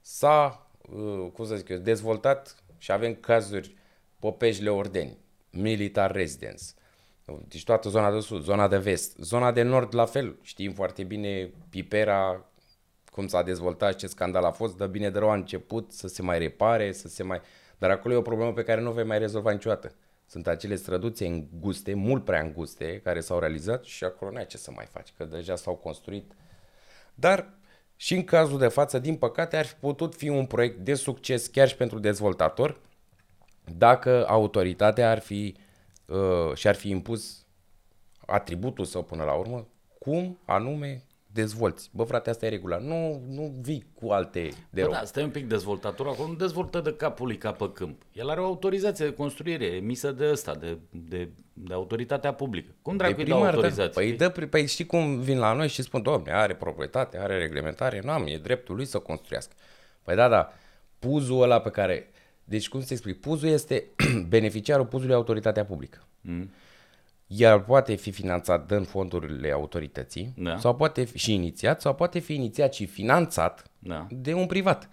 s-a, 0.00 0.66
uh, 0.71 0.71
cum 1.32 1.44
să 1.44 1.56
zic 1.56 1.68
eu, 1.68 1.76
dezvoltat 1.76 2.56
și 2.78 2.92
avem 2.92 3.14
cazuri 3.14 3.76
Popejle 4.18 4.70
Ordeni. 4.70 5.18
Militar 5.50 6.12
Residence. 6.12 6.64
Deci 7.48 7.64
toată 7.64 7.88
zona 7.88 8.12
de 8.12 8.20
sud, 8.20 8.42
zona 8.42 8.68
de 8.68 8.76
vest, 8.76 9.16
zona 9.16 9.52
de 9.52 9.62
nord 9.62 9.94
la 9.94 10.04
fel. 10.04 10.38
Știm 10.42 10.72
foarte 10.72 11.04
bine 11.04 11.50
Pipera, 11.70 12.44
cum 13.10 13.26
s-a 13.26 13.42
dezvoltat 13.42 13.90
și 13.90 13.96
ce 13.96 14.06
scandal 14.06 14.44
a 14.44 14.50
fost, 14.50 14.76
dar 14.76 14.88
bine 14.88 15.10
de 15.10 15.18
rău 15.18 15.30
a 15.30 15.34
început 15.34 15.92
să 15.92 16.08
se 16.08 16.22
mai 16.22 16.38
repare, 16.38 16.92
să 16.92 17.08
se 17.08 17.22
mai... 17.22 17.40
Dar 17.78 17.90
acolo 17.90 18.14
e 18.14 18.16
o 18.16 18.22
problemă 18.22 18.52
pe 18.52 18.62
care 18.62 18.80
nu 18.80 18.90
o 18.90 18.92
vei 18.92 19.04
mai 19.04 19.18
rezolva 19.18 19.50
niciodată. 19.50 19.94
Sunt 20.26 20.46
acele 20.46 20.76
străduțe 20.76 21.26
înguste, 21.26 21.94
mult 21.94 22.24
prea 22.24 22.40
înguste, 22.40 23.00
care 23.04 23.20
s-au 23.20 23.38
realizat 23.38 23.84
și 23.84 24.04
acolo 24.04 24.30
nu 24.30 24.36
ai 24.36 24.46
ce 24.46 24.56
să 24.56 24.70
mai 24.70 24.86
faci, 24.86 25.12
că 25.16 25.24
deja 25.24 25.56
s-au 25.56 25.74
construit. 25.74 26.32
Dar 27.14 27.54
și 28.02 28.14
în 28.14 28.24
cazul 28.24 28.58
de 28.58 28.68
față, 28.68 28.98
din 28.98 29.16
păcate, 29.16 29.56
ar 29.56 29.64
fi 29.64 29.74
putut 29.74 30.14
fi 30.14 30.28
un 30.28 30.46
proiect 30.46 30.78
de 30.78 30.94
succes 30.94 31.46
chiar 31.46 31.68
și 31.68 31.76
pentru 31.76 31.98
dezvoltator, 31.98 32.80
dacă 33.76 34.28
autoritatea 34.28 35.10
ar 35.10 35.18
fi 35.18 35.56
uh, 36.06 36.54
și-ar 36.54 36.74
fi 36.74 36.88
impus 36.88 37.46
atributul 38.26 38.84
său 38.84 39.02
până 39.02 39.24
la 39.24 39.32
urmă, 39.32 39.68
cum 39.98 40.38
anume 40.44 41.04
dezvolți. 41.32 41.90
Bă, 41.92 42.04
frate, 42.04 42.30
asta 42.30 42.46
e 42.46 42.48
regula. 42.48 42.78
Nu, 42.78 43.22
nu 43.28 43.54
vii 43.60 43.84
cu 43.94 44.08
alte 44.10 44.50
de 44.70 44.82
Bă, 44.82 44.90
da, 44.90 45.04
stai 45.04 45.22
un 45.22 45.30
pic 45.30 45.48
dezvoltatorul 45.48 46.12
acolo, 46.12 46.28
nu 46.28 46.34
dezvoltă 46.34 46.80
de 46.80 46.94
capul 46.94 47.26
lui 47.26 47.36
ca 47.36 47.52
pe 47.52 47.70
câmp. 47.72 48.02
El 48.12 48.28
are 48.28 48.40
o 48.40 48.44
autorizație 48.44 49.04
de 49.04 49.14
construire 49.14 49.64
emisă 49.64 50.12
de 50.12 50.28
ăsta, 50.30 50.54
de, 50.54 50.78
de, 50.90 51.28
de 51.52 51.74
autoritatea 51.74 52.32
publică. 52.32 52.74
Cum 52.82 52.96
dracu 52.96 53.14
îi 53.20 53.24
dau 53.24 53.42
autorizație? 53.42 53.84
Da. 53.84 53.88
Păi, 53.88 54.12
dă, 54.12 54.46
păi 54.46 54.66
știi 54.66 54.86
cum 54.86 55.20
vin 55.20 55.38
la 55.38 55.52
noi 55.52 55.68
și 55.68 55.82
spun, 55.82 56.02
doamne, 56.02 56.32
are 56.32 56.54
proprietate, 56.54 57.18
are 57.18 57.38
reglementare, 57.38 58.00
nu 58.04 58.10
am, 58.10 58.26
e 58.26 58.38
dreptul 58.38 58.76
lui 58.76 58.84
să 58.84 58.98
construiască. 58.98 59.52
Păi 60.02 60.16
da, 60.16 60.28
da, 60.28 60.52
puzul 60.98 61.42
ăla 61.42 61.60
pe 61.60 61.70
care... 61.70 62.06
Deci 62.44 62.68
cum 62.68 62.80
să 62.80 62.92
explic? 62.92 63.20
Puzul 63.20 63.48
este 63.48 63.84
beneficiarul 64.28 64.86
puzului 64.86 65.14
autoritatea 65.14 65.64
publică. 65.64 66.06
Mm 66.20 66.50
el 67.36 67.60
poate 67.60 67.94
fi 67.94 68.10
finanțat 68.10 68.70
în 68.70 68.84
fondurile 68.84 69.50
autorității 69.50 70.32
da. 70.36 70.58
sau 70.58 70.74
poate 70.74 71.04
fi 71.04 71.18
și 71.18 71.34
inițiat 71.34 71.80
sau 71.80 71.94
poate 71.94 72.18
fi 72.18 72.34
inițiat 72.34 72.74
și 72.74 72.86
finanțat 72.86 73.70
da. 73.78 74.06
de 74.10 74.34
un 74.34 74.46
privat. 74.46 74.88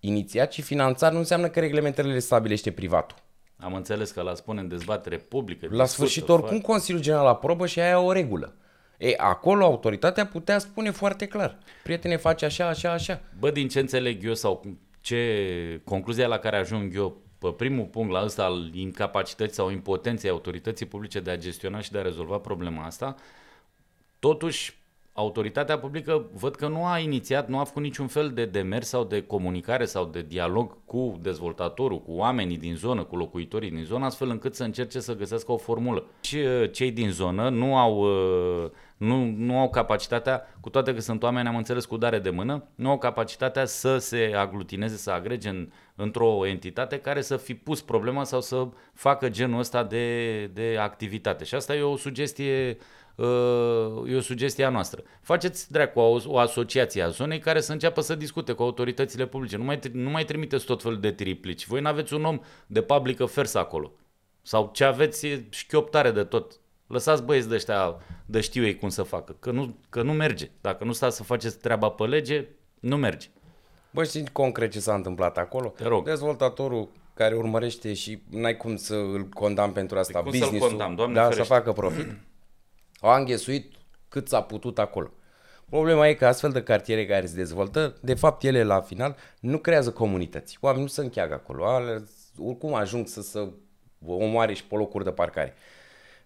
Inițiat 0.00 0.52
și 0.52 0.62
finanțat 0.62 1.12
nu 1.12 1.18
înseamnă 1.18 1.48
că 1.48 1.60
reglementările 1.60 2.12
le 2.12 2.18
stabilește 2.18 2.70
privatul. 2.70 3.16
Am 3.56 3.74
înțeles 3.74 4.10
că 4.10 4.22
la 4.22 4.34
spune 4.34 4.60
în 4.60 4.68
dezbatere 4.68 5.16
publică. 5.16 5.68
La 5.70 5.84
sfârșit, 5.84 6.28
oricum 6.28 6.56
fac. 6.56 6.66
Consiliul 6.66 7.02
General 7.02 7.26
aprobă 7.26 7.66
și 7.66 7.80
aia 7.80 8.00
o 8.00 8.12
regulă. 8.12 8.56
E, 8.98 9.14
acolo 9.16 9.64
autoritatea 9.64 10.26
putea 10.26 10.58
spune 10.58 10.90
foarte 10.90 11.26
clar. 11.26 11.58
Prietene, 11.82 12.16
face 12.16 12.44
așa, 12.44 12.68
așa, 12.68 12.92
așa. 12.92 13.20
Bă, 13.38 13.50
din 13.50 13.68
ce 13.68 13.80
înțeleg 13.80 14.24
eu 14.24 14.34
sau 14.34 14.76
ce 15.00 15.80
concluzia 15.84 16.26
la 16.26 16.38
care 16.38 16.56
ajung 16.56 16.94
eu 16.94 17.21
pe 17.42 17.48
primul 17.48 17.84
punct 17.84 18.12
la 18.12 18.24
ăsta 18.24 18.44
al 18.44 18.74
incapacității 18.74 19.54
sau 19.54 19.70
impotenței 19.70 20.30
autorității 20.30 20.86
publice 20.86 21.20
de 21.20 21.30
a 21.30 21.38
gestiona 21.38 21.80
și 21.80 21.92
de 21.92 21.98
a 21.98 22.02
rezolva 22.02 22.38
problema 22.38 22.84
asta, 22.84 23.14
totuși 24.18 24.80
autoritatea 25.12 25.78
publică 25.78 26.26
văd 26.34 26.54
că 26.54 26.68
nu 26.68 26.86
a 26.86 26.98
inițiat, 26.98 27.48
nu 27.48 27.58
a 27.58 27.64
făcut 27.64 27.82
niciun 27.82 28.06
fel 28.06 28.30
de 28.30 28.44
demers 28.44 28.88
sau 28.88 29.04
de 29.04 29.22
comunicare 29.22 29.84
sau 29.84 30.04
de 30.04 30.24
dialog 30.28 30.76
cu 30.84 31.18
dezvoltatorul, 31.22 32.02
cu 32.02 32.12
oamenii 32.12 32.56
din 32.56 32.76
zonă, 32.76 33.02
cu 33.02 33.16
locuitorii 33.16 33.70
din 33.70 33.84
zonă, 33.84 34.04
astfel 34.04 34.30
încât 34.30 34.54
să 34.54 34.64
încerce 34.64 35.00
să 35.00 35.16
găsească 35.16 35.52
o 35.52 35.56
formulă. 35.56 36.04
Și 36.20 36.36
uh, 36.36 36.70
cei 36.72 36.90
din 36.90 37.10
zonă 37.10 37.48
nu 37.48 37.76
au, 37.76 37.98
uh, 38.64 38.70
nu, 38.96 39.24
nu 39.24 39.58
au 39.58 39.70
capacitatea, 39.70 40.42
cu 40.60 40.70
toate 40.70 40.94
că 40.94 41.00
sunt 41.00 41.22
oameni, 41.22 41.48
am 41.48 41.56
înțeles, 41.56 41.84
cu 41.84 41.96
dare 41.96 42.18
de 42.18 42.30
mână, 42.30 42.64
nu 42.74 42.90
au 42.90 42.98
capacitatea 42.98 43.64
să 43.64 43.98
se 43.98 44.32
aglutineze, 44.36 44.96
să 44.96 45.10
agrege 45.10 45.48
în, 45.48 45.68
într-o 46.02 46.46
entitate 46.46 46.98
care 46.98 47.20
să 47.20 47.36
fi 47.36 47.54
pus 47.54 47.82
problema 47.82 48.24
sau 48.24 48.40
să 48.40 48.68
facă 48.94 49.28
genul 49.28 49.58
ăsta 49.58 49.84
de, 49.84 50.46
de 50.46 50.76
activitate. 50.80 51.44
Și 51.44 51.54
asta 51.54 51.74
e 51.74 51.82
o 51.82 51.96
sugestie 51.96 52.78
Uh, 53.16 54.10
e 54.10 54.16
o 54.16 54.20
sugestie 54.20 54.64
a 54.64 54.68
noastră. 54.68 55.02
Faceți 55.20 55.72
dracu 55.72 56.00
o, 56.00 56.18
o 56.26 56.38
asociație 56.38 57.02
a 57.02 57.08
zonei 57.08 57.38
care 57.38 57.60
să 57.60 57.72
înceapă 57.72 58.00
să 58.00 58.14
discute 58.14 58.52
cu 58.52 58.62
autoritățile 58.62 59.26
publice. 59.26 59.56
Nu 59.56 59.64
mai, 59.64 59.80
nu 59.92 60.10
mai 60.10 60.24
trimiteți 60.24 60.64
tot 60.64 60.82
felul 60.82 61.00
de 61.00 61.10
triplici. 61.10 61.66
Voi 61.66 61.80
nu 61.80 61.88
aveți 61.88 62.14
un 62.14 62.24
om 62.24 62.40
de 62.66 62.82
public 62.82 63.20
affairs 63.20 63.54
acolo. 63.54 63.92
Sau 64.42 64.70
ce 64.74 64.84
aveți 64.84 65.26
e 65.26 65.46
șchioptare 65.50 66.10
de 66.10 66.24
tot. 66.24 66.60
Lăsați 66.86 67.22
băieți 67.22 67.48
de 67.48 67.54
ăștia, 67.54 67.96
de 68.26 68.40
știu 68.40 68.64
ei 68.64 68.78
cum 68.78 68.88
să 68.88 69.02
facă. 69.02 69.36
Că 69.40 69.50
nu, 69.50 69.76
că 69.88 70.02
nu 70.02 70.12
merge. 70.12 70.50
Dacă 70.60 70.84
nu 70.84 70.92
stați 70.92 71.16
să 71.16 71.22
faceți 71.22 71.58
treaba 71.58 71.88
pe 71.88 72.04
lege, 72.04 72.46
nu 72.80 72.96
merge. 72.96 73.28
Bă, 73.92 74.04
știi 74.04 74.28
concret 74.32 74.70
ce 74.70 74.80
s-a 74.80 74.94
întâmplat 74.94 75.38
acolo? 75.38 75.68
Te 75.68 75.84
rog. 75.84 76.04
Dezvoltatorul 76.04 76.88
care 77.14 77.34
urmărește 77.34 77.94
și 77.94 78.22
n-ai 78.30 78.56
cum 78.56 78.76
să 78.76 78.94
îl 78.94 79.28
condam 79.28 79.72
pentru 79.72 79.98
asta, 79.98 80.20
păi 80.20 80.22
cum 80.22 80.30
business-ul, 80.30 80.68
să-l 80.68 80.68
condam, 80.68 80.94
Doamne 80.94 81.14
da, 81.14 81.30
să 81.30 81.42
facă 81.42 81.72
profit. 81.72 82.06
Au 83.00 83.18
înghesuit 83.18 83.74
cât 84.08 84.28
s-a 84.28 84.42
putut 84.42 84.78
acolo. 84.78 85.10
Problema 85.68 86.08
e 86.08 86.14
că 86.14 86.26
astfel 86.26 86.50
de 86.50 86.62
cartiere 86.62 87.06
care 87.06 87.26
se 87.26 87.34
dezvoltă, 87.34 87.96
de 88.00 88.14
fapt 88.14 88.44
ele 88.44 88.64
la 88.64 88.80
final 88.80 89.16
nu 89.40 89.58
creează 89.58 89.90
comunități. 89.90 90.58
Oamenii 90.60 90.84
nu 90.84 90.90
se 90.90 91.00
încheagă 91.00 91.34
acolo. 91.34 91.66
Ale, 91.66 92.04
oricum 92.38 92.74
ajung 92.74 93.06
să 93.06 93.22
se 93.22 93.48
omoare 94.06 94.52
și 94.52 94.64
pe 94.64 94.74
locuri 94.74 95.04
de 95.04 95.10
parcare. 95.10 95.54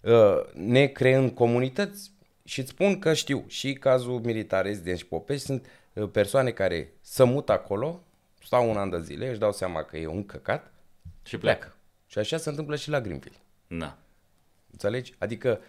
Uh, 0.01 0.13
ne 0.53 0.87
creând 0.87 1.31
comunități 1.31 2.11
și 2.45 2.61
îți 2.61 2.71
spun 2.71 2.99
că 2.99 3.15
știu, 3.15 3.45
și 3.47 3.73
cazul 3.73 4.21
militar 4.25 4.65
rezident 4.65 4.99
și 4.99 5.05
Șpopești 5.05 5.45
sunt 5.45 5.65
uh, 5.65 5.71
persoane 6.05 6.51
care 6.51 6.93
se 7.01 7.25
mută 7.25 7.53
acolo, 7.53 8.03
stau 8.43 8.71
un 8.71 8.77
an 8.77 8.91
de 8.91 9.01
zile, 9.01 9.29
își 9.29 9.39
dau 9.39 9.53
seama 9.53 9.83
că 9.83 9.97
e 9.97 10.07
un 10.07 10.27
căcat 10.27 10.73
și 11.23 11.39
pleacă. 11.39 11.59
pleacă. 11.59 11.77
Și 12.07 12.19
așa 12.19 12.37
se 12.37 12.49
întâmplă 12.49 12.77
și 12.77 12.91
la 12.91 13.01
Greenfield. 13.01 13.37
Da. 13.67 13.99
Înțelegi? 14.71 15.15
Adică 15.19 15.61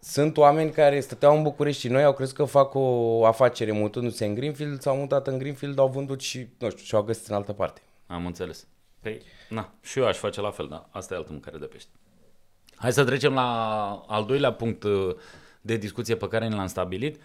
sunt 0.00 0.36
oameni 0.36 0.70
care 0.70 1.00
stăteau 1.00 1.36
în 1.36 1.42
București 1.42 1.80
și 1.80 1.88
noi 1.88 2.04
au 2.04 2.14
crezut 2.14 2.34
că 2.34 2.44
fac 2.44 2.74
o 2.74 3.24
afacere 3.26 3.72
mutându-se 3.72 4.24
în 4.24 4.34
Greenfield, 4.34 4.80
s-au 4.80 4.96
mutat 4.96 5.26
în 5.26 5.38
Greenfield, 5.38 5.78
au 5.78 5.88
vândut 5.88 6.20
și, 6.20 6.48
nu 6.58 6.70
știu, 6.70 6.84
și-au 6.84 7.02
găsit 7.02 7.26
în 7.26 7.34
altă 7.34 7.52
parte. 7.52 7.80
Am 8.06 8.26
înțeles. 8.26 8.66
Păi, 9.00 9.22
na, 9.48 9.72
și 9.82 9.98
eu 9.98 10.06
aș 10.06 10.16
face 10.16 10.40
la 10.40 10.50
fel, 10.50 10.68
da. 10.68 10.88
Asta 10.90 11.14
e 11.14 11.16
altă 11.16 11.32
mâncare 11.32 11.58
de 11.58 11.66
pește. 11.66 11.90
Hai 12.76 12.92
să 12.92 13.04
trecem 13.04 13.34
la 13.34 13.90
al 14.06 14.24
doilea 14.24 14.52
punct 14.52 14.82
uh, 14.82 15.14
de 15.60 15.76
discuție 15.76 16.16
pe 16.16 16.28
care 16.28 16.48
ne 16.48 16.54
l-am 16.54 16.66
stabilit. 16.66 17.20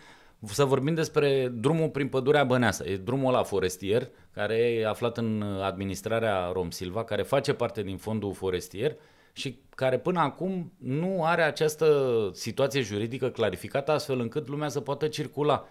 Să 0.46 0.66
vorbim 0.66 0.94
despre 0.94 1.48
drumul 1.48 1.90
prin 1.90 2.08
pădurea 2.08 2.44
Băneasa. 2.44 2.84
E 2.86 2.98
drumul 2.98 3.32
la 3.32 3.44
forestier, 3.44 4.10
care 4.34 4.56
e 4.56 4.88
aflat 4.88 5.18
în 5.18 5.42
administrarea 5.42 6.52
Rom 6.54 6.70
Silva, 6.70 7.04
care 7.04 7.22
face 7.22 7.54
parte 7.54 7.82
din 7.84 7.98
fondul 7.98 8.34
forestier 8.34 8.96
și 9.34 9.60
care 9.76 10.00
până 10.00 10.20
acum 10.20 10.74
nu 10.78 11.26
are 11.26 11.42
această 11.42 12.30
situație 12.34 12.82
juridică 12.82 13.30
clarificată 13.30 13.92
astfel 13.92 14.20
încât 14.20 14.48
lumea 14.48 14.70
să 14.70 14.80
poată 14.80 15.08
circula 15.08 15.66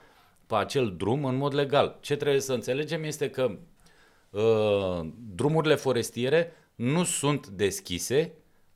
pe 0.46 0.54
acel 0.54 0.94
drum 0.96 1.24
în 1.24 1.36
mod 1.36 1.54
legal. 1.54 1.98
Ce 2.00 2.16
trebuie 2.16 2.40
să 2.40 2.52
înțelegem 2.52 3.04
este 3.04 3.30
că 3.30 3.50
uh, 4.30 5.08
drumurile 5.34 5.74
forestiere 5.74 6.52
nu 6.74 7.04
sunt 7.04 7.46
deschise 7.46 8.32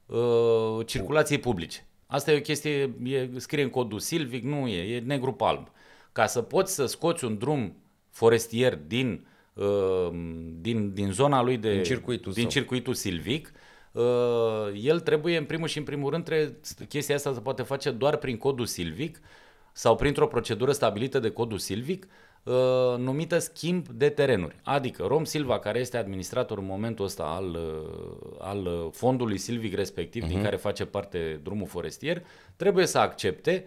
uh, 0.07 0.87
circulației 0.87 1.39
publice. 1.39 1.87
Asta 2.07 2.33
e 2.33 2.37
o 2.37 2.41
chestie, 2.41 2.95
e, 3.05 3.31
scrie 3.37 3.63
în 3.63 3.71
codul 3.71 3.99
silvic, 3.99 4.43
nu 4.43 4.67
e, 4.67 4.95
e 4.95 5.01
negru 5.01 5.33
palm. 5.33 5.69
Ca 6.15 6.27
să 6.27 6.43
poți 6.43 6.75
să 6.75 6.87
scoți 6.87 7.25
un 7.25 7.39
drum 7.39 7.77
forestier 8.11 8.77
din, 8.77 9.27
uh, 9.53 10.09
din, 10.61 10.95
din 10.95 11.13
zona 11.13 11.43
lui 11.43 11.57
de... 11.57 11.73
Din 11.73 11.83
circuitul, 11.83 12.33
din 12.33 12.49
circuitul 12.49 12.95
silvic, 12.95 13.53
Uh, 13.95 14.81
el 14.83 15.01
trebuie, 15.01 15.37
în 15.37 15.45
primul 15.45 15.69
și 15.69 15.79
în 15.79 15.85
primul 15.85 16.11
rând, 16.11 16.25
trebuie, 16.25 16.61
chestia 16.89 17.15
asta 17.15 17.33
se 17.33 17.41
poate 17.41 17.63
face 17.63 17.91
doar 17.91 18.17
prin 18.17 18.37
codul 18.37 18.67
silvic 18.67 19.21
sau 19.73 19.97
printr-o 19.97 20.27
procedură 20.27 20.73
stabilită 20.73 21.19
de 21.19 21.31
codul 21.31 21.59
silvic, 21.59 22.07
uh, 22.43 22.55
numită 22.99 23.39
schimb 23.39 23.89
de 23.89 24.09
terenuri. 24.09 24.57
Adică 24.63 25.03
Rom 25.03 25.25
Silva, 25.25 25.59
care 25.59 25.79
este 25.79 25.97
administrator 25.97 26.59
în 26.59 26.65
momentul 26.65 27.05
ăsta 27.05 27.23
al, 27.23 27.49
uh, 27.49 28.37
al 28.39 28.91
fondului 28.93 29.39
silvic 29.39 29.75
respectiv, 29.75 30.23
uh-huh. 30.23 30.29
din 30.29 30.37
mhm. 30.37 30.45
care 30.45 30.57
face 30.57 30.85
parte 30.85 31.41
drumul 31.43 31.67
forestier, 31.67 32.23
trebuie 32.57 32.87
să 32.87 32.99
accepte 32.99 33.67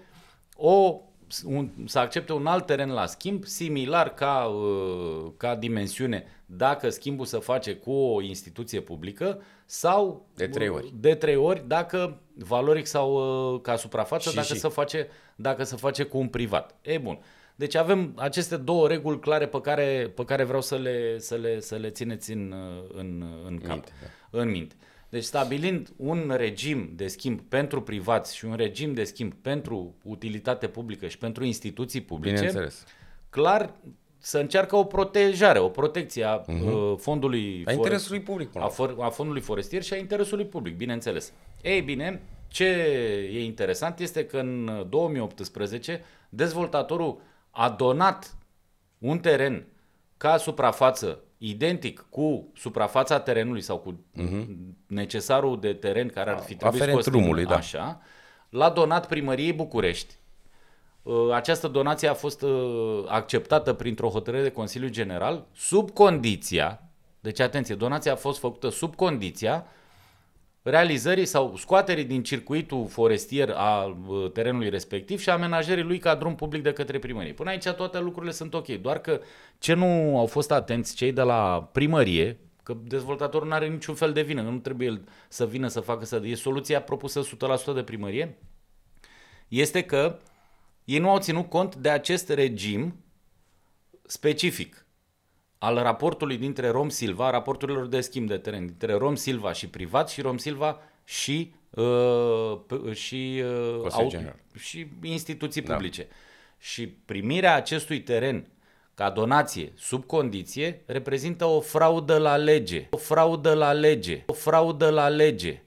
o 0.55 1.01
un, 1.45 1.69
să 1.85 1.99
accepte 1.99 2.33
un 2.33 2.45
alt 2.45 2.65
teren 2.65 2.89
la 2.89 3.05
schimb, 3.05 3.45
similar 3.45 4.13
ca, 4.13 4.43
uh, 4.43 5.31
ca 5.37 5.55
dimensiune, 5.55 6.25
dacă 6.45 6.89
schimbul 6.89 7.25
se 7.25 7.37
face 7.37 7.75
cu 7.75 7.91
o 7.91 8.21
instituție 8.21 8.79
publică 8.79 9.41
sau 9.65 10.25
de 10.35 10.47
trei 10.47 10.69
ori, 10.69 10.93
de 10.99 11.15
trei 11.15 11.35
ori 11.35 11.63
dacă 11.67 12.21
valoric 12.33 12.85
sau 12.85 13.13
uh, 13.53 13.61
ca 13.61 13.75
suprafață, 13.75 14.29
și, 14.29 14.35
dacă, 14.35 14.53
și. 14.53 14.59
Se 14.59 14.67
face, 14.67 15.07
dacă 15.35 15.63
se 15.63 15.75
face 15.75 16.03
cu 16.03 16.17
un 16.17 16.27
privat. 16.27 16.75
E 16.81 16.97
bun. 16.97 17.19
Deci 17.55 17.75
avem 17.75 18.13
aceste 18.15 18.57
două 18.57 18.87
reguli 18.87 19.19
clare 19.19 19.47
pe 19.47 19.61
care, 19.61 20.11
pe 20.15 20.25
care 20.25 20.43
vreau 20.43 20.61
să 20.61 20.75
le, 20.75 21.19
să 21.19 21.35
le, 21.35 21.59
să 21.59 21.75
le 21.75 21.89
țineți 21.89 22.31
în, 22.31 22.51
uh, 22.51 22.89
în, 22.93 23.25
în 23.45 23.57
cap, 23.57 23.71
minte, 23.71 23.91
da. 24.31 24.41
în 24.41 24.49
minte. 24.49 24.75
Deci 25.09 25.23
stabilind 25.23 25.93
un 25.95 26.33
regim 26.37 26.91
de 26.95 27.07
schimb 27.07 27.41
pentru 27.41 27.81
privați 27.81 28.35
și 28.35 28.45
un 28.45 28.55
regim 28.55 28.93
de 28.93 29.03
schimb 29.03 29.33
pentru 29.33 29.95
utilitate 30.03 30.67
publică 30.67 31.07
și 31.07 31.17
pentru 31.17 31.43
instituții 31.43 32.01
publice, 32.01 32.69
clar 33.29 33.73
să 34.19 34.37
încearcă 34.37 34.75
o 34.75 34.83
protejare, 34.83 35.59
o 35.59 35.69
protecție 35.69 36.23
a 36.23 36.41
uh-huh. 36.41 36.97
fondului 36.97 37.63
A 37.65 37.71
interesului 37.71 38.21
public, 38.21 38.49
până 38.49 38.63
a, 38.63 38.67
la 38.67 38.73
for, 38.73 38.95
a 38.99 39.09
fondului 39.09 39.41
forestier 39.41 39.83
și 39.83 39.93
a 39.93 39.97
interesului 39.97 40.45
public, 40.45 40.75
bineînțeles. 40.75 41.33
Ei 41.61 41.81
bine, 41.81 42.21
ce 42.47 42.65
e 43.33 43.43
interesant 43.43 43.99
este 43.99 44.25
că 44.25 44.37
în 44.37 44.85
2018 44.89 46.03
dezvoltatorul 46.29 47.21
a 47.51 47.69
donat 47.69 48.37
un 48.97 49.19
teren 49.19 49.65
ca 50.17 50.37
suprafață 50.37 51.19
identic 51.37 52.05
cu 52.09 52.47
suprafața 52.55 53.19
terenului 53.19 53.61
sau 53.61 53.77
cu 53.77 53.99
necesarul 54.87 55.59
de 55.59 55.73
teren 55.73 56.07
care 56.07 56.29
ar 56.29 56.39
fi 56.39 56.55
trebuit 56.55 56.81
Aferent 56.81 56.91
scos 57.01 57.03
din- 57.03 57.19
drumului, 57.21 57.45
da. 57.45 57.55
așa, 57.55 58.01
l-a 58.49 58.69
donat 58.69 59.07
primăriei 59.07 59.53
București. 59.53 60.15
Uh, 61.03 61.31
Această 61.33 61.67
donație 61.67 62.07
a 62.07 62.13
fost 62.13 62.41
uh, 62.41 63.03
acceptată 63.07 63.73
printr-o 63.73 64.09
hotărâre 64.09 64.43
de 64.43 64.51
Consiliu 64.51 64.87
General 64.89 65.45
sub 65.55 65.89
condiția, 65.91 66.81
deci 67.19 67.39
atenție, 67.39 67.75
donația 67.75 68.11
a 68.11 68.15
fost 68.15 68.39
făcută 68.39 68.69
sub 68.69 68.95
condiția 68.95 69.65
realizării 70.69 71.25
sau 71.25 71.55
scoaterii 71.57 72.03
din 72.03 72.23
circuitul 72.23 72.87
forestier 72.87 73.49
a 73.55 73.97
uh, 74.07 74.31
terenului 74.31 74.69
respectiv 74.69 75.19
și 75.19 75.29
amenajării 75.29 75.83
lui 75.83 75.97
ca 75.97 76.15
drum 76.15 76.35
public 76.35 76.63
de 76.63 76.73
către 76.73 76.99
primărie. 76.99 77.33
Până 77.33 77.49
aici 77.49 77.67
toate 77.67 77.99
lucrurile 77.99 78.31
sunt 78.31 78.53
ok, 78.53 78.67
doar 78.67 78.99
că 78.99 79.21
ce 79.59 79.73
nu 79.73 80.17
au 80.17 80.25
fost 80.25 80.51
atenți 80.51 80.95
cei 80.95 81.11
de 81.11 81.21
la 81.21 81.69
primărie, 81.71 82.39
că 82.63 82.77
dezvoltatorul 82.83 83.47
nu 83.47 83.53
are 83.53 83.67
niciun 83.67 83.95
fel 83.95 84.13
de 84.13 84.21
vină, 84.21 84.41
nu 84.41 84.57
trebuie 84.57 84.87
el 84.87 85.01
să 85.27 85.45
vină 85.45 85.67
să 85.67 85.79
facă 85.79 86.05
să... 86.05 86.21
E 86.23 86.35
soluția 86.35 86.81
propusă 86.81 87.21
100% 87.71 87.73
de 87.73 87.83
primărie, 87.83 88.37
este 89.47 89.83
că 89.83 90.19
ei 90.83 90.99
nu 90.99 91.09
au 91.09 91.19
ținut 91.19 91.49
cont 91.49 91.75
de 91.75 91.89
acest 91.89 92.29
regim 92.29 92.95
specific 94.05 94.86
al 95.57 95.75
raportului 95.75 96.37
dintre 96.37 96.69
Rom 96.69 96.89
Silva, 96.89 97.29
raporturilor 97.29 97.85
de 97.87 98.01
schimb 98.01 98.27
de 98.27 98.37
teren, 98.37 98.65
dintre 98.65 98.93
Rom 98.93 99.15
Silva 99.15 99.51
și 99.51 99.67
privat 99.69 100.09
și 100.09 100.21
Rom 100.21 100.37
Silva 100.37 100.79
și, 101.03 101.53
uh, 101.69 102.59
p- 102.65 102.93
și, 102.93 103.43
uh, 103.43 103.79
Consiliul 103.79 104.09
General. 104.09 104.35
și 104.59 104.87
instituții 105.01 105.61
publice. 105.61 106.07
Și 106.57 106.87
primirea 106.87 107.55
acestui 107.55 108.01
teren 108.01 108.47
ca 108.93 109.09
donație 109.09 109.71
sub 109.75 110.05
condiție 110.05 110.83
reprezintă 110.85 111.45
o 111.45 111.59
fraudă 111.59 112.17
la 112.17 112.35
lege. 112.35 112.87
O 112.89 112.97
fraudă 112.97 113.53
la 113.53 113.71
lege. 113.71 114.23
O 114.25 114.33
fraudă 114.33 114.89
la 114.89 115.07
lege 115.07 115.61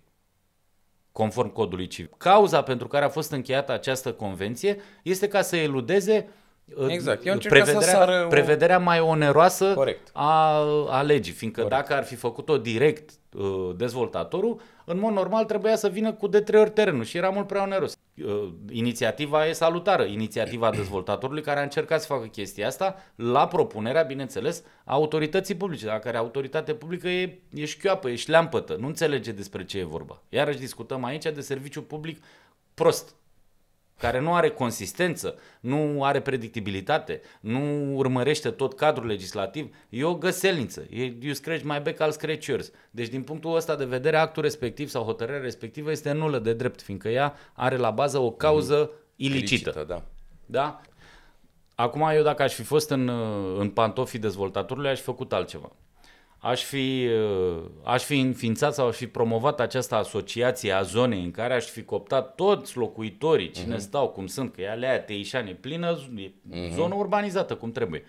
conform 1.13 1.53
codului 1.53 1.87
civil. 1.87 2.11
Cauza 2.17 2.63
pentru 2.63 2.89
care 2.89 3.05
a 3.05 3.09
fost 3.09 3.31
încheiată 3.31 3.73
această 3.73 4.13
convenție 4.13 4.81
este 5.03 5.29
ca 5.29 5.43
să 5.43 5.57
eludeze 5.57 6.29
uh, 6.29 6.40
Exact. 6.89 7.27
Eu 7.27 7.33
încercat 7.33 7.67
să 7.67 7.73
prevederea, 7.73 7.99
sară 7.99 8.25
o- 8.25 8.29
prevederea 8.29 8.79
mai 8.79 9.01
oneroasă 9.01 9.75
Corect. 9.75 10.11
a, 10.13 10.57
a 10.89 11.03
legii, 11.03 11.33
fiindcă 11.33 11.61
Corect. 11.63 11.81
dacă 11.81 11.95
ar 11.95 12.05
fi 12.05 12.15
făcut-o 12.15 12.59
direct 12.59 13.11
uh, 13.37 13.71
dezvoltatorul, 13.77 14.61
în 14.85 14.99
mod 14.99 15.13
normal 15.13 15.45
trebuia 15.45 15.77
să 15.77 15.89
vină 15.89 16.13
cu 16.13 16.27
de 16.27 16.41
trei 16.41 16.61
ori 16.61 16.71
terenul 16.71 17.05
și 17.05 17.17
era 17.17 17.29
mult 17.29 17.47
prea 17.47 17.63
oneros. 17.63 17.95
Uh, 18.25 18.49
inițiativa 18.71 19.47
e 19.47 19.53
salutară, 19.53 20.03
inițiativa 20.03 20.71
dezvoltatorului 20.71 21.43
care 21.43 21.59
a 21.61 21.63
încercat 21.63 22.01
să 22.01 22.07
facă 22.07 22.27
chestia 22.27 22.67
asta 22.67 22.97
la 23.15 23.47
propunerea, 23.49 24.03
bineînțeles, 24.03 24.63
a 24.85 24.93
autorității 24.93 25.55
publice, 25.55 25.87
la 25.87 25.99
care 25.99 26.17
autoritate 26.17 26.75
publică 26.75 27.09
e, 27.09 27.39
e 27.55 27.65
șchioapă, 27.65 28.11
e 28.11 28.15
șleampătă, 28.15 28.77
nu 28.81 28.87
înțelege 28.87 29.33
despre 29.33 29.65
ce 29.65 29.79
e 29.79 29.85
vorba. 29.85 30.23
Iarăși 30.29 30.59
discutăm 30.59 31.05
aici 31.05 31.23
de 31.25 31.41
serviciu 31.41 31.83
public 31.83 32.23
prost, 32.75 33.15
care 34.01 34.21
nu 34.21 34.35
are 34.35 34.51
consistență, 34.51 35.35
nu 35.61 36.05
are 36.05 36.21
predictibilitate, 36.21 37.21
nu 37.41 37.95
urmărește 37.97 38.51
tot 38.51 38.75
cadrul 38.75 39.07
legislativ, 39.07 39.75
e 39.89 40.05
o 40.05 40.15
găselniță. 40.15 40.87
E, 40.91 41.03
you 41.21 41.33
scratch 41.33 41.63
my 41.63 41.81
back, 41.83 42.03
I'll 42.03 42.11
scratch 42.11 42.47
yours. 42.47 42.71
Deci 42.91 43.09
din 43.09 43.23
punctul 43.23 43.55
ăsta 43.55 43.77
de 43.77 43.85
vedere, 43.85 44.17
actul 44.17 44.43
respectiv 44.43 44.89
sau 44.89 45.05
hotărârea 45.05 45.41
respectivă 45.41 45.91
este 45.91 46.13
nulă 46.13 46.39
de 46.39 46.53
drept, 46.53 46.83
fiindcă 46.83 47.09
ea 47.09 47.35
are 47.53 47.77
la 47.77 47.91
bază 47.91 48.19
o 48.19 48.31
cauză 48.31 48.91
ilicită. 49.17 49.71
Ilicită, 49.71 49.85
da. 49.89 50.03
Da? 50.47 50.81
Acum 51.75 52.01
eu 52.15 52.23
dacă 52.23 52.43
aș 52.43 52.55
fi 52.55 52.63
fost 52.63 52.91
în, 52.91 53.09
uh, 53.09 53.57
în 53.59 53.71
pantofii 53.71 54.19
dezvoltatorului, 54.19 54.91
aș 54.91 54.99
fi 54.99 55.05
făcut 55.05 55.33
altceva. 55.33 55.71
Aș 56.43 56.65
fi, 56.65 57.09
uh, 57.09 57.63
aș 57.85 58.03
fi 58.03 58.19
înființat 58.19 58.75
sau 58.75 58.87
aș 58.89 58.97
fi 58.97 59.07
promovat 59.07 59.61
această 59.61 59.95
asociație 59.95 60.73
a 60.73 60.83
zonei 60.83 61.25
în 61.25 61.31
care 61.31 61.55
aș 61.55 61.65
fi 61.65 61.85
cooptat 61.85 62.35
toți 62.35 62.77
locuitorii, 62.77 63.51
cine 63.51 63.75
uh-huh. 63.75 63.79
stau, 63.79 64.09
cum 64.09 64.27
sunt, 64.27 64.55
că 64.55 64.61
e 64.61 64.71
alea 64.71 65.01
Teișane, 65.01 65.53
plină, 65.53 65.99
z- 65.99 66.09
e 66.17 66.31
zonă 66.75 66.95
urbanizată, 66.95 67.55
cum 67.57 67.73
trebuie. 67.73 68.05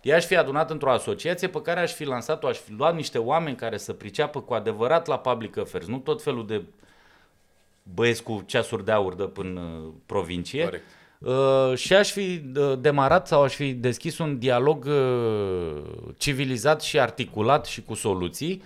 I-aș 0.00 0.24
fi 0.24 0.36
adunat 0.36 0.70
într-o 0.70 0.90
asociație 0.90 1.48
pe 1.48 1.62
care 1.62 1.80
aș 1.80 1.92
fi 1.92 2.04
lansat-o, 2.04 2.46
aș 2.46 2.58
fi 2.58 2.72
luat 2.72 2.94
niște 2.94 3.18
oameni 3.18 3.56
care 3.56 3.76
să 3.76 3.92
priceapă 3.92 4.40
cu 4.40 4.54
adevărat 4.54 5.06
la 5.06 5.18
public 5.18 5.56
affairs, 5.56 5.86
nu 5.86 5.98
tot 5.98 6.22
felul 6.22 6.46
de 6.46 6.62
băieți 7.94 8.22
cu 8.22 8.42
ceasuri 8.46 8.84
de 8.84 8.92
aur 8.92 9.14
de 9.14 9.24
până 9.24 9.60
uh, 9.60 9.92
provincie. 10.06 10.64
Corect. 10.64 10.84
Uh, 11.24 11.76
și 11.76 11.94
aș 11.94 12.12
fi 12.12 12.42
uh, 12.56 12.78
demarat 12.78 13.26
sau 13.26 13.42
aș 13.42 13.54
fi 13.54 13.72
deschis 13.72 14.18
un 14.18 14.38
dialog 14.38 14.84
uh, 14.84 15.82
civilizat 16.16 16.82
și 16.82 17.00
articulat 17.00 17.66
și 17.66 17.82
cu 17.82 17.94
soluții 17.94 18.62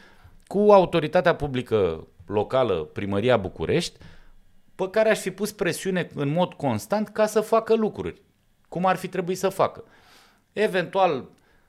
cu 0.46 0.58
autoritatea 0.58 1.34
publică 1.34 2.06
locală, 2.26 2.74
Primăria 2.74 3.36
București, 3.36 3.98
pe 4.74 4.88
care 4.90 5.10
aș 5.10 5.18
fi 5.18 5.30
pus 5.30 5.52
presiune 5.52 6.08
în 6.14 6.28
mod 6.28 6.52
constant 6.52 7.08
ca 7.08 7.26
să 7.26 7.40
facă 7.40 7.74
lucruri, 7.74 8.22
cum 8.68 8.86
ar 8.86 8.96
fi 8.96 9.08
trebuit 9.08 9.38
să 9.38 9.48
facă. 9.48 9.84
Eventual 10.52 11.24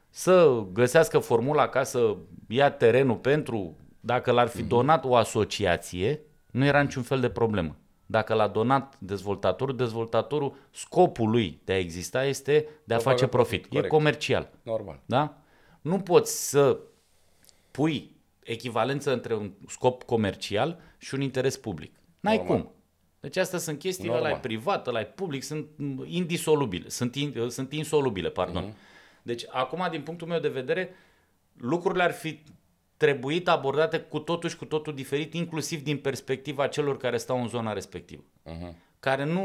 să 0.10 0.64
găsească 0.74 1.20
formula 1.20 1.68
ca 1.68 1.84
să 1.84 2.16
ia 2.48 2.72
terenul 2.72 3.16
pentru, 3.16 3.78
dacă 4.00 4.32
l-ar 4.32 4.48
fi 4.48 4.64
donat 4.64 5.06
o 5.06 5.16
asociație, 5.16 6.22
nu 6.52 6.66
era 6.66 6.82
niciun 6.82 7.04
fel 7.04 7.20
de 7.20 7.30
problemă. 7.30 7.76
Dacă 8.12 8.34
l-a 8.34 8.48
donat 8.48 8.96
dezvoltatorul, 9.00 9.76
dezvoltatorul, 9.76 10.56
scopul 10.72 11.30
lui 11.30 11.60
de 11.64 11.74
a 11.74 11.78
exista 11.78 12.26
este 12.26 12.68
de 12.84 12.94
a 12.94 12.98
Să 12.98 13.04
face 13.04 13.18
facă 13.20 13.28
profit. 13.32 13.50
profit, 13.60 13.66
E 13.66 13.76
corect. 13.76 13.94
comercial. 13.94 14.50
Normal. 14.64 15.00
Da? 15.06 15.38
Nu 15.82 16.00
poți 16.00 16.50
să 16.50 16.80
pui 17.72 18.12
echivalență 18.44 19.14
între 19.14 19.36
un 19.36 19.52
scop 19.68 20.04
comercial 20.04 20.80
și 20.98 21.14
un 21.14 21.22
interes 21.22 21.58
public. 21.58 21.96
N-ai 22.20 22.38
Normal. 22.38 22.58
cum. 22.62 22.72
Deci 23.20 23.38
astea 23.38 23.60
sunt 23.60 23.80
chestiile, 23.80 24.12
ăla 24.12 24.20
Normal. 24.22 24.38
e 24.38 24.48
privat, 24.48 24.88
ăla 24.88 25.00
e 25.00 25.06
public, 25.06 25.44
sunt 25.44 25.68
mm, 25.76 26.04
indisolubile, 26.08 26.90
sunt, 26.90 27.16
in, 27.16 27.46
sunt 27.50 27.74
insolubile, 27.74 28.30
pardon. 28.30 28.64
Mhm. 28.64 28.76
Deci 29.22 29.44
acum, 29.50 29.88
din 29.92 30.02
punctul 30.02 30.28
meu 30.28 30.40
de 30.40 30.48
vedere, 30.48 30.96
lucrurile 31.58 32.04
ar 32.04 32.12
fi 32.12 32.40
trebuit 33.00 33.48
abordate 33.48 34.00
cu 34.00 34.20
totul 34.20 34.50
și 34.50 34.56
cu 34.56 34.66
totul 34.66 34.94
diferit, 34.94 35.34
inclusiv 35.34 35.84
din 35.84 35.98
perspectiva 35.98 36.68
celor 36.68 36.98
care 36.98 37.18
stau 37.18 37.42
în 37.42 37.48
zona 37.48 37.74
respectivă. 37.74 38.24
Uh-huh. 38.46 38.74
Care 39.00 39.26
nu 39.26 39.44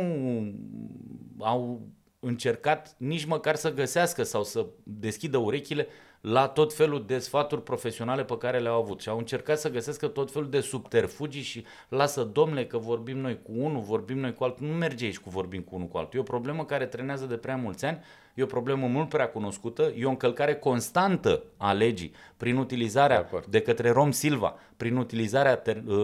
au 1.39 1.87
încercat 2.21 2.95
nici 2.99 3.25
măcar 3.25 3.55
să 3.55 3.73
găsească 3.73 4.23
sau 4.23 4.45
să 4.45 4.67
deschidă 4.83 5.37
urechile 5.37 5.87
la 6.25 6.49
tot 6.49 6.75
felul 6.75 7.05
de 7.07 7.19
sfaturi 7.19 7.63
profesionale 7.63 8.25
pe 8.25 8.39
care 8.39 8.59
le-au 8.59 8.81
avut 8.81 9.01
și 9.01 9.09
au 9.09 9.19
încercat 9.19 9.59
să 9.59 9.71
găsească 9.71 10.07
tot 10.07 10.31
felul 10.31 10.51
de 10.51 10.61
subterfugii 10.61 11.43
și 11.43 11.65
lasă 11.89 12.23
domnule 12.23 12.67
că 12.67 12.79
vorbim 12.79 13.19
noi 13.19 13.39
cu 13.43 13.53
unul, 13.55 13.81
vorbim 13.81 14.19
noi 14.19 14.35
cu 14.35 14.45
altul, 14.45 14.67
nu 14.67 14.73
merge 14.73 15.05
aici 15.05 15.19
cu 15.19 15.31
vorbim 15.31 15.63
cu 15.63 15.75
unul 15.75 15.87
cu 15.87 15.97
altul. 15.97 16.19
E 16.19 16.23
o 16.23 16.25
problemă 16.25 16.65
care 16.65 16.87
trenează 16.87 17.25
de 17.25 17.35
prea 17.37 17.57
mulți 17.57 17.85
ani, 17.85 17.99
e 18.35 18.43
o 18.43 18.47
problemă 18.47 18.87
mult 18.87 19.09
prea 19.09 19.29
cunoscută, 19.29 19.93
e 19.97 20.05
o 20.05 20.09
încălcare 20.09 20.55
constantă 20.55 21.43
a 21.57 21.73
legii 21.73 22.13
prin 22.37 22.57
utilizarea 22.57 23.21
De 23.21 23.25
acord. 23.27 23.47
de 23.47 23.61
către 23.61 23.91
Rom 23.91 24.11
Silva, 24.11 24.55
prin 24.77 24.97
utilizarea 24.97 25.57
ter, 25.57 25.83
uh, 25.87 25.95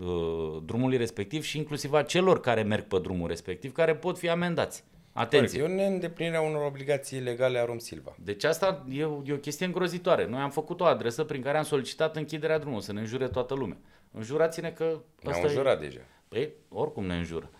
uh, 0.00 0.62
drumului 0.64 0.96
respectiv 0.96 1.42
și 1.42 1.58
inclusiv 1.58 1.92
a 1.92 2.02
celor 2.02 2.40
care 2.40 2.62
merg 2.62 2.84
pe 2.84 2.98
drumul 2.98 3.28
respectiv, 3.28 3.72
care 3.72 3.94
pot 3.94 4.18
fi 4.18 4.28
amendați. 4.28 4.84
Atenție! 5.18 5.60
Corect. 5.60 5.78
E 5.78 5.82
o 5.82 5.86
neîndeplinire 5.86 6.36
a 6.36 6.40
unor 6.40 6.64
obligații 6.64 7.20
legale 7.20 7.58
a 7.58 7.64
Rom 7.64 7.78
Silva. 7.78 8.16
Deci 8.18 8.44
asta 8.44 8.84
e 8.90 9.04
o, 9.04 9.20
e 9.24 9.32
o 9.32 9.36
chestie 9.36 9.66
îngrozitoare. 9.66 10.26
Noi 10.26 10.40
am 10.40 10.50
făcut 10.50 10.80
o 10.80 10.84
adresă 10.84 11.24
prin 11.24 11.42
care 11.42 11.58
am 11.58 11.64
solicitat 11.64 12.16
închiderea 12.16 12.58
drumului, 12.58 12.84
să 12.84 12.92
ne 12.92 13.00
înjure 13.00 13.28
toată 13.28 13.54
lumea. 13.54 13.76
Înjurați-ne 14.12 14.70
că 14.70 15.00
Ne-au 15.22 15.40
e... 15.40 15.42
înjurat 15.42 15.80
deja. 15.80 16.00
Păi, 16.28 16.52
oricum 16.68 17.06
ne 17.06 17.16
înjură. 17.16 17.50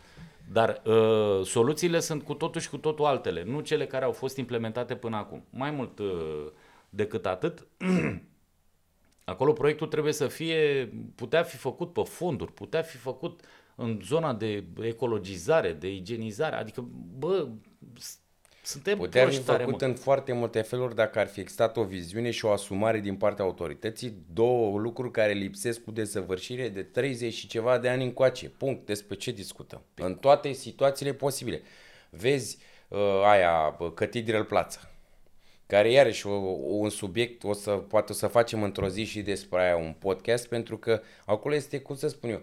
Dar 0.53 0.83
uh, 0.85 1.45
soluțiile 1.47 2.01
sunt 2.01 2.23
cu 2.23 2.35
totul 2.35 2.61
și 2.61 2.71
cu 2.71 2.79
totul 2.79 3.05
altele, 3.05 3.43
nu 3.45 3.61
cele 3.61 3.87
care 3.87 4.05
au 4.05 4.13
fost 4.13 4.37
implementate 4.37 4.95
până 4.95 5.17
acum. 5.17 5.45
Mai 5.51 5.71
mult 5.71 5.99
uh, 5.99 6.47
decât 6.91 7.27
atât, 7.27 7.67
acolo 9.25 9.53
proiectul 9.53 9.87
trebuie 9.87 10.13
să 10.13 10.27
fie, 10.27 10.93
putea 11.15 11.43
fi 11.43 11.57
făcut 11.57 11.93
pe 11.93 12.03
fonduri, 12.03 12.53
putea 12.53 12.83
fi 12.83 12.97
făcut 12.97 13.41
în 13.81 14.01
zona 14.05 14.35
de 14.35 14.65
ecologizare, 14.83 15.73
de 15.73 15.93
igienizare, 15.95 16.57
adică, 16.57 16.89
bă, 17.19 17.49
s- 17.99 18.19
suntem 18.63 18.97
Putea 18.99 19.21
fi 19.23 19.27
proști 19.29 19.45
tare 19.47 19.65
făcut 19.65 19.81
mult. 19.81 19.95
în 19.95 20.03
foarte 20.03 20.33
multe 20.33 20.61
feluri 20.63 20.95
dacă 20.95 21.19
ar 21.19 21.27
fi 21.27 21.41
existat 21.41 21.77
o 21.77 21.85
viziune 21.85 22.31
și 22.31 22.45
o 22.45 22.51
asumare 22.51 23.01
din 23.01 23.17
partea 23.17 23.45
autorității, 23.45 24.15
două 24.33 24.79
lucruri 24.79 25.11
care 25.11 25.33
lipsesc 25.33 25.81
cu 25.85 25.91
desăvârșire 25.91 26.69
de 26.69 26.83
30 26.83 27.33
și 27.33 27.47
ceva 27.47 27.79
de 27.79 27.89
ani 27.89 28.05
încoace. 28.05 28.49
Punct. 28.49 28.87
Despre 28.87 29.17
ce 29.17 29.31
discutăm? 29.31 29.83
În 29.95 30.15
toate 30.15 30.53
situațiile 30.53 31.13
posibile. 31.13 31.63
Vezi 32.11 32.59
uh, 32.89 32.99
aia, 33.25 33.77
uh, 33.79 33.93
Catedral 33.95 34.45
Plața. 34.45 34.81
care 35.67 35.91
iarăși 35.91 36.27
o, 36.27 36.31
un 36.67 36.89
subiect, 36.91 37.45
o 37.45 37.53
să, 37.53 37.71
poate 37.71 38.13
o 38.13 38.15
să 38.15 38.27
facem 38.27 38.63
într-o 38.63 38.89
zi 38.89 39.05
și 39.05 39.23
despre 39.23 39.61
aia 39.63 39.77
un 39.77 39.95
podcast, 39.99 40.49
pentru 40.49 40.79
că 40.79 41.01
acolo 41.25 41.55
este, 41.55 41.81
cum 41.81 41.97
să 41.97 42.09
spun 42.09 42.31
eu, 42.31 42.41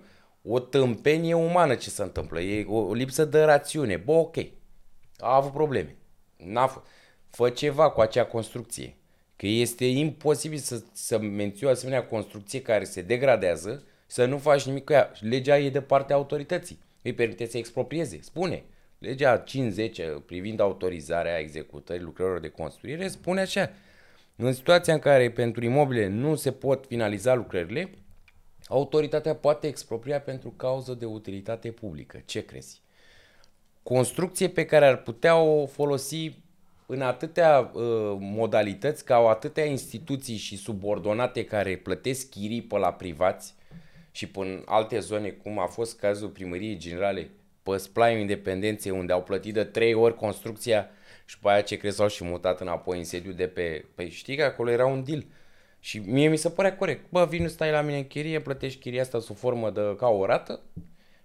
o 0.48 0.60
tâmpenie 0.60 1.34
umană 1.34 1.76
ce 1.76 1.90
se 1.90 2.02
întâmplă, 2.02 2.40
e 2.42 2.66
o, 2.68 2.78
o 2.78 2.94
lipsă 2.94 3.26
de 3.26 3.42
rațiune. 3.42 3.98
Bă, 3.98 4.12
ok, 4.12 4.38
a 5.18 5.36
avut 5.36 5.52
probleme, 5.52 5.96
n-a 6.38 6.70
f- 6.70 6.84
fă 7.30 7.50
ceva 7.50 7.90
cu 7.90 8.02
acea 8.02 8.26
construcție, 8.26 8.96
că 9.36 9.48
este 9.48 9.86
imposibil 9.86 10.58
să, 10.58 10.84
să 10.94 11.20
menții 11.20 11.66
o 11.66 11.70
asemenea 11.70 12.06
construcție 12.06 12.62
care 12.62 12.84
se 12.84 13.02
degradează, 13.02 13.84
să 14.06 14.26
nu 14.26 14.38
faci 14.38 14.66
nimic 14.66 14.84
cu 14.84 14.94
ea. 14.94 15.12
Legea 15.20 15.58
e 15.58 15.70
de 15.70 15.82
partea 15.82 16.16
autorității, 16.16 16.80
îi 17.02 17.14
permite 17.14 17.46
să 17.46 17.58
exproprieze, 17.58 18.20
spune. 18.22 18.64
Legea 18.98 19.38
50 19.38 20.02
privind 20.26 20.60
autorizarea 20.60 21.40
executării 21.40 22.04
lucrărilor 22.04 22.40
de 22.40 22.50
construire 22.50 23.08
spune 23.08 23.42
așa. 23.42 23.72
În 24.36 24.54
situația 24.54 24.94
în 24.94 25.00
care 25.00 25.32
pentru 25.32 25.64
imobile 25.66 26.08
nu 26.08 26.36
se 26.36 26.52
pot 26.52 26.86
finaliza 26.86 27.34
lucrările, 27.34 27.90
autoritatea 28.68 29.36
poate 29.36 29.68
expropria 29.68 30.22
pentru 30.22 30.50
cauză 30.50 30.94
de 30.94 31.06
utilitate 31.06 31.72
publică. 31.72 32.22
Ce 32.26 32.46
crezi? 32.46 32.82
Construcție 33.84 34.50
pe 34.50 34.66
care 34.66 34.86
ar 34.86 34.98
putea 34.98 35.36
o 35.36 35.66
folosi 35.66 36.44
în 36.86 37.02
atâtea 37.02 37.72
uh, 37.74 37.82
modalități, 38.20 39.06
ca 39.06 39.16
au 39.16 39.28
atâtea 39.28 39.66
instituții 39.66 40.36
și 40.36 40.58
subordonate 40.58 41.46
care 41.46 41.78
plătesc 41.78 42.30
chirii 42.30 42.62
pe 42.62 42.78
la 42.78 42.94
privați 42.94 43.56
și 44.12 44.28
până 44.28 44.62
alte 44.66 45.00
zone, 45.00 45.30
cum 45.30 45.60
a 45.60 45.66
fost 45.66 46.00
cazul 46.00 46.30
primăriei 46.30 46.78
generale 46.78 47.30
pe 47.64 47.78
Splaiul 47.78 48.20
Independenței, 48.20 48.92
unde 48.92 49.14
au 49.14 49.24
plătit 49.24 49.54
de 49.54 49.64
trei 49.64 49.94
ori 49.94 50.16
construcția 50.16 50.90
și 51.26 51.40
pe 51.40 51.50
aia 51.50 51.62
ce 51.62 51.78
crezi 51.78 52.02
au 52.02 52.08
și 52.08 52.24
mutat 52.24 52.62
înapoi 52.62 52.98
în 52.98 53.04
sediu 53.04 53.32
de 53.32 53.48
pe... 53.48 53.86
Păi 53.96 54.10
știi 54.10 54.36
că 54.36 54.44
acolo 54.44 54.70
era 54.70 54.86
un 54.86 55.04
deal. 55.04 55.26
Și 55.86 56.00
mie 56.00 56.28
mi 56.28 56.38
se 56.38 56.50
părea 56.50 56.78
corect. 56.78 57.06
Bă, 57.10 57.26
vin, 57.26 57.48
stai 57.48 57.72
la 57.72 57.82
mine 57.82 57.98
în 57.98 58.08
chirie, 58.08 58.42
plătești 58.42 58.80
chiria 58.80 59.02
asta 59.02 59.20
sub 59.20 59.36
formă 59.36 59.70
de 59.70 59.96
ca 59.98 60.08
o 60.08 60.26
rată 60.26 60.60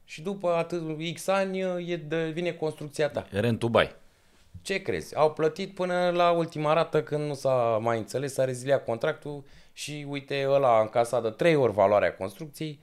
și 0.05 0.23
după 0.23 0.51
atât 0.51 0.83
X 1.15 1.27
ani 1.27 1.61
e 1.91 1.97
de, 1.97 2.31
vine 2.31 2.53
construcția 2.53 3.09
ta. 3.09 3.27
Rentul 3.31 3.69
bai. 3.69 3.95
Ce 4.63 4.83
crezi? 4.83 5.17
Au 5.17 5.33
plătit 5.33 5.75
până 5.75 6.11
la 6.11 6.31
ultima 6.31 6.73
rată 6.73 7.03
când 7.03 7.27
nu 7.27 7.35
s-a 7.35 7.79
mai 7.83 7.99
înțeles, 7.99 8.33
s-a 8.33 8.45
reziliat 8.45 8.85
contractul 8.85 9.45
și 9.73 10.07
uite 10.09 10.47
ăla 10.49 10.77
a 10.77 10.81
încasat 10.81 11.23
de 11.23 11.31
trei 11.31 11.55
ori 11.55 11.73
valoarea 11.73 12.15
construcției 12.15 12.81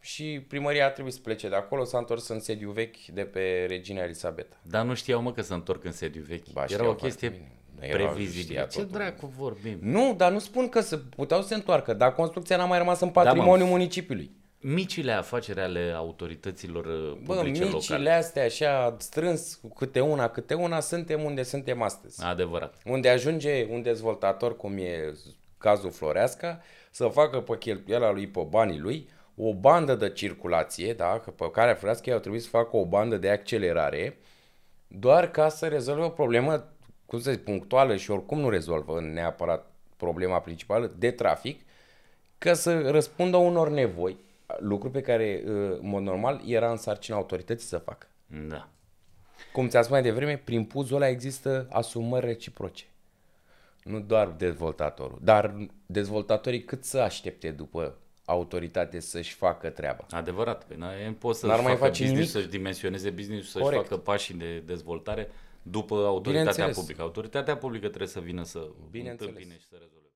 și 0.00 0.44
primăria 0.48 0.86
a 0.86 0.90
trebuit 0.90 1.14
să 1.14 1.20
plece 1.20 1.48
de 1.48 1.54
acolo, 1.54 1.84
s-a 1.84 1.98
întors 1.98 2.28
în 2.28 2.40
sediu 2.40 2.70
vechi 2.70 3.04
de 3.06 3.22
pe 3.22 3.64
Regina 3.68 4.02
Elisabeta. 4.02 4.56
Dar 4.62 4.84
nu 4.84 4.94
știau 4.94 5.22
mă 5.22 5.32
că 5.32 5.42
se 5.42 5.54
întorc 5.54 5.84
în 5.84 5.92
sediu 5.92 6.22
vechi. 6.22 6.48
Ba, 6.48 6.60
Era 6.60 6.72
știau 6.72 6.90
o 6.90 6.94
chestie 6.94 7.59
foarte 7.80 7.96
bine. 7.96 8.02
Era- 8.04 8.12
previzibilă. 8.12 8.52
știa 8.52 8.64
Ce 8.66 8.78
totul. 8.78 8.92
dracu 8.98 9.32
vorbim? 9.36 9.78
Nu, 9.80 10.14
dar 10.16 10.32
nu 10.32 10.38
spun 10.38 10.68
că 10.68 10.80
se 10.80 10.96
puteau 10.96 11.40
să 11.40 11.46
se 11.46 11.54
întoarcă, 11.54 11.92
dar 11.92 12.14
construcția 12.14 12.56
n-a 12.56 12.64
mai 12.64 12.78
rămas 12.78 13.00
în 13.00 13.08
patrimoniul 13.08 13.66
mă. 13.68 13.72
municipiului. 13.72 14.30
Micile 14.62 15.12
afaceri 15.12 15.60
ale 15.60 15.92
autorităților 15.96 16.84
uh, 16.84 17.18
Bă, 17.24 17.34
publice 17.34 17.64
micile 17.64 17.96
locale. 17.96 18.10
astea 18.10 18.44
așa 18.44 18.96
strâns 18.98 19.54
cu 19.54 19.68
câte 19.68 20.00
una, 20.00 20.28
câte 20.28 20.54
una, 20.54 20.80
suntem 20.80 21.22
unde 21.24 21.42
suntem 21.42 21.82
astăzi. 21.82 22.24
Adevărat. 22.24 22.74
Unde 22.84 23.08
ajunge 23.08 23.66
un 23.70 23.82
dezvoltator, 23.82 24.56
cum 24.56 24.76
e 24.76 25.14
cazul 25.58 25.90
Floreasca, 25.90 26.60
să 26.90 27.06
facă 27.06 27.40
pe 27.40 27.56
cheltuiala 27.58 28.12
lui, 28.12 28.26
pe 28.26 28.46
banii 28.48 28.78
lui, 28.78 29.08
o 29.36 29.54
bandă 29.54 29.94
de 29.94 30.10
circulație, 30.10 30.92
da, 30.92 31.20
că 31.24 31.30
pe 31.30 31.50
care 31.50 31.72
Floreasca 31.72 32.12
au 32.12 32.18
trebuit 32.18 32.42
să 32.42 32.48
facă 32.48 32.76
o 32.76 32.84
bandă 32.86 33.16
de 33.16 33.30
accelerare, 33.30 34.18
doar 34.86 35.30
ca 35.30 35.48
să 35.48 35.66
rezolve 35.66 36.02
o 36.04 36.08
problemă, 36.08 36.72
cum 37.10 37.20
să 37.20 37.30
zic, 37.30 37.44
punctuală 37.44 37.96
și 37.96 38.10
oricum 38.10 38.40
nu 38.40 38.48
rezolvă 38.48 39.00
neapărat 39.00 39.70
problema 39.96 40.40
principală 40.40 40.92
de 40.98 41.10
trafic, 41.10 41.60
ca 42.38 42.54
să 42.54 42.90
răspundă 42.90 43.36
unor 43.36 43.68
nevoi, 43.68 44.16
lucru 44.58 44.90
pe 44.90 45.00
care, 45.00 45.42
în 45.44 45.78
mod 45.82 46.02
normal, 46.02 46.40
era 46.46 46.70
în 46.70 46.76
sarcina 46.76 47.16
autorității 47.16 47.66
să 47.68 47.78
facă. 47.78 48.06
Da. 48.48 48.68
Cum 49.52 49.68
ți-am 49.68 49.82
spus 49.82 49.94
mai 49.94 50.02
devreme, 50.04 50.36
prin 50.44 50.64
puzul 50.64 50.96
ăla 50.96 51.08
există 51.08 51.66
asumări 51.70 52.26
reciproce. 52.26 52.84
Nu 53.84 54.00
doar 54.00 54.28
dezvoltatorul, 54.28 55.18
dar 55.22 55.54
dezvoltatorii 55.86 56.64
cât 56.64 56.84
să 56.84 56.98
aștepte 56.98 57.50
după 57.50 57.98
autoritate 58.24 59.00
să-și 59.00 59.34
facă 59.34 59.68
treaba. 59.68 60.06
Adevărat. 60.10 60.64
Păi, 60.64 60.76
n- 60.76 61.18
poți 61.18 61.38
să 61.38 61.46
N-ar 61.46 61.56
facă 61.56 61.68
mai 61.68 61.76
face 61.76 61.88
business, 62.02 62.12
nimic. 62.14 62.28
să-și 62.30 62.48
dimensioneze 62.58 63.10
business, 63.10 63.50
să-și 63.50 63.64
Corect. 63.64 63.82
facă 63.82 63.96
pașii 63.96 64.34
de 64.34 64.58
dezvoltare 64.58 65.30
după 65.62 65.94
autoritatea 65.94 66.30
Bineînțeles. 66.52 66.76
publică. 66.78 67.02
Autoritatea 67.02 67.56
publică 67.56 67.86
trebuie 67.88 68.08
să 68.08 68.20
vină 68.20 68.42
să 68.42 68.70
Bineînțeles. 68.90 69.32
întâmpine 69.32 69.58
și 69.58 69.66
să 69.66 69.76
rezolve. 69.80 70.09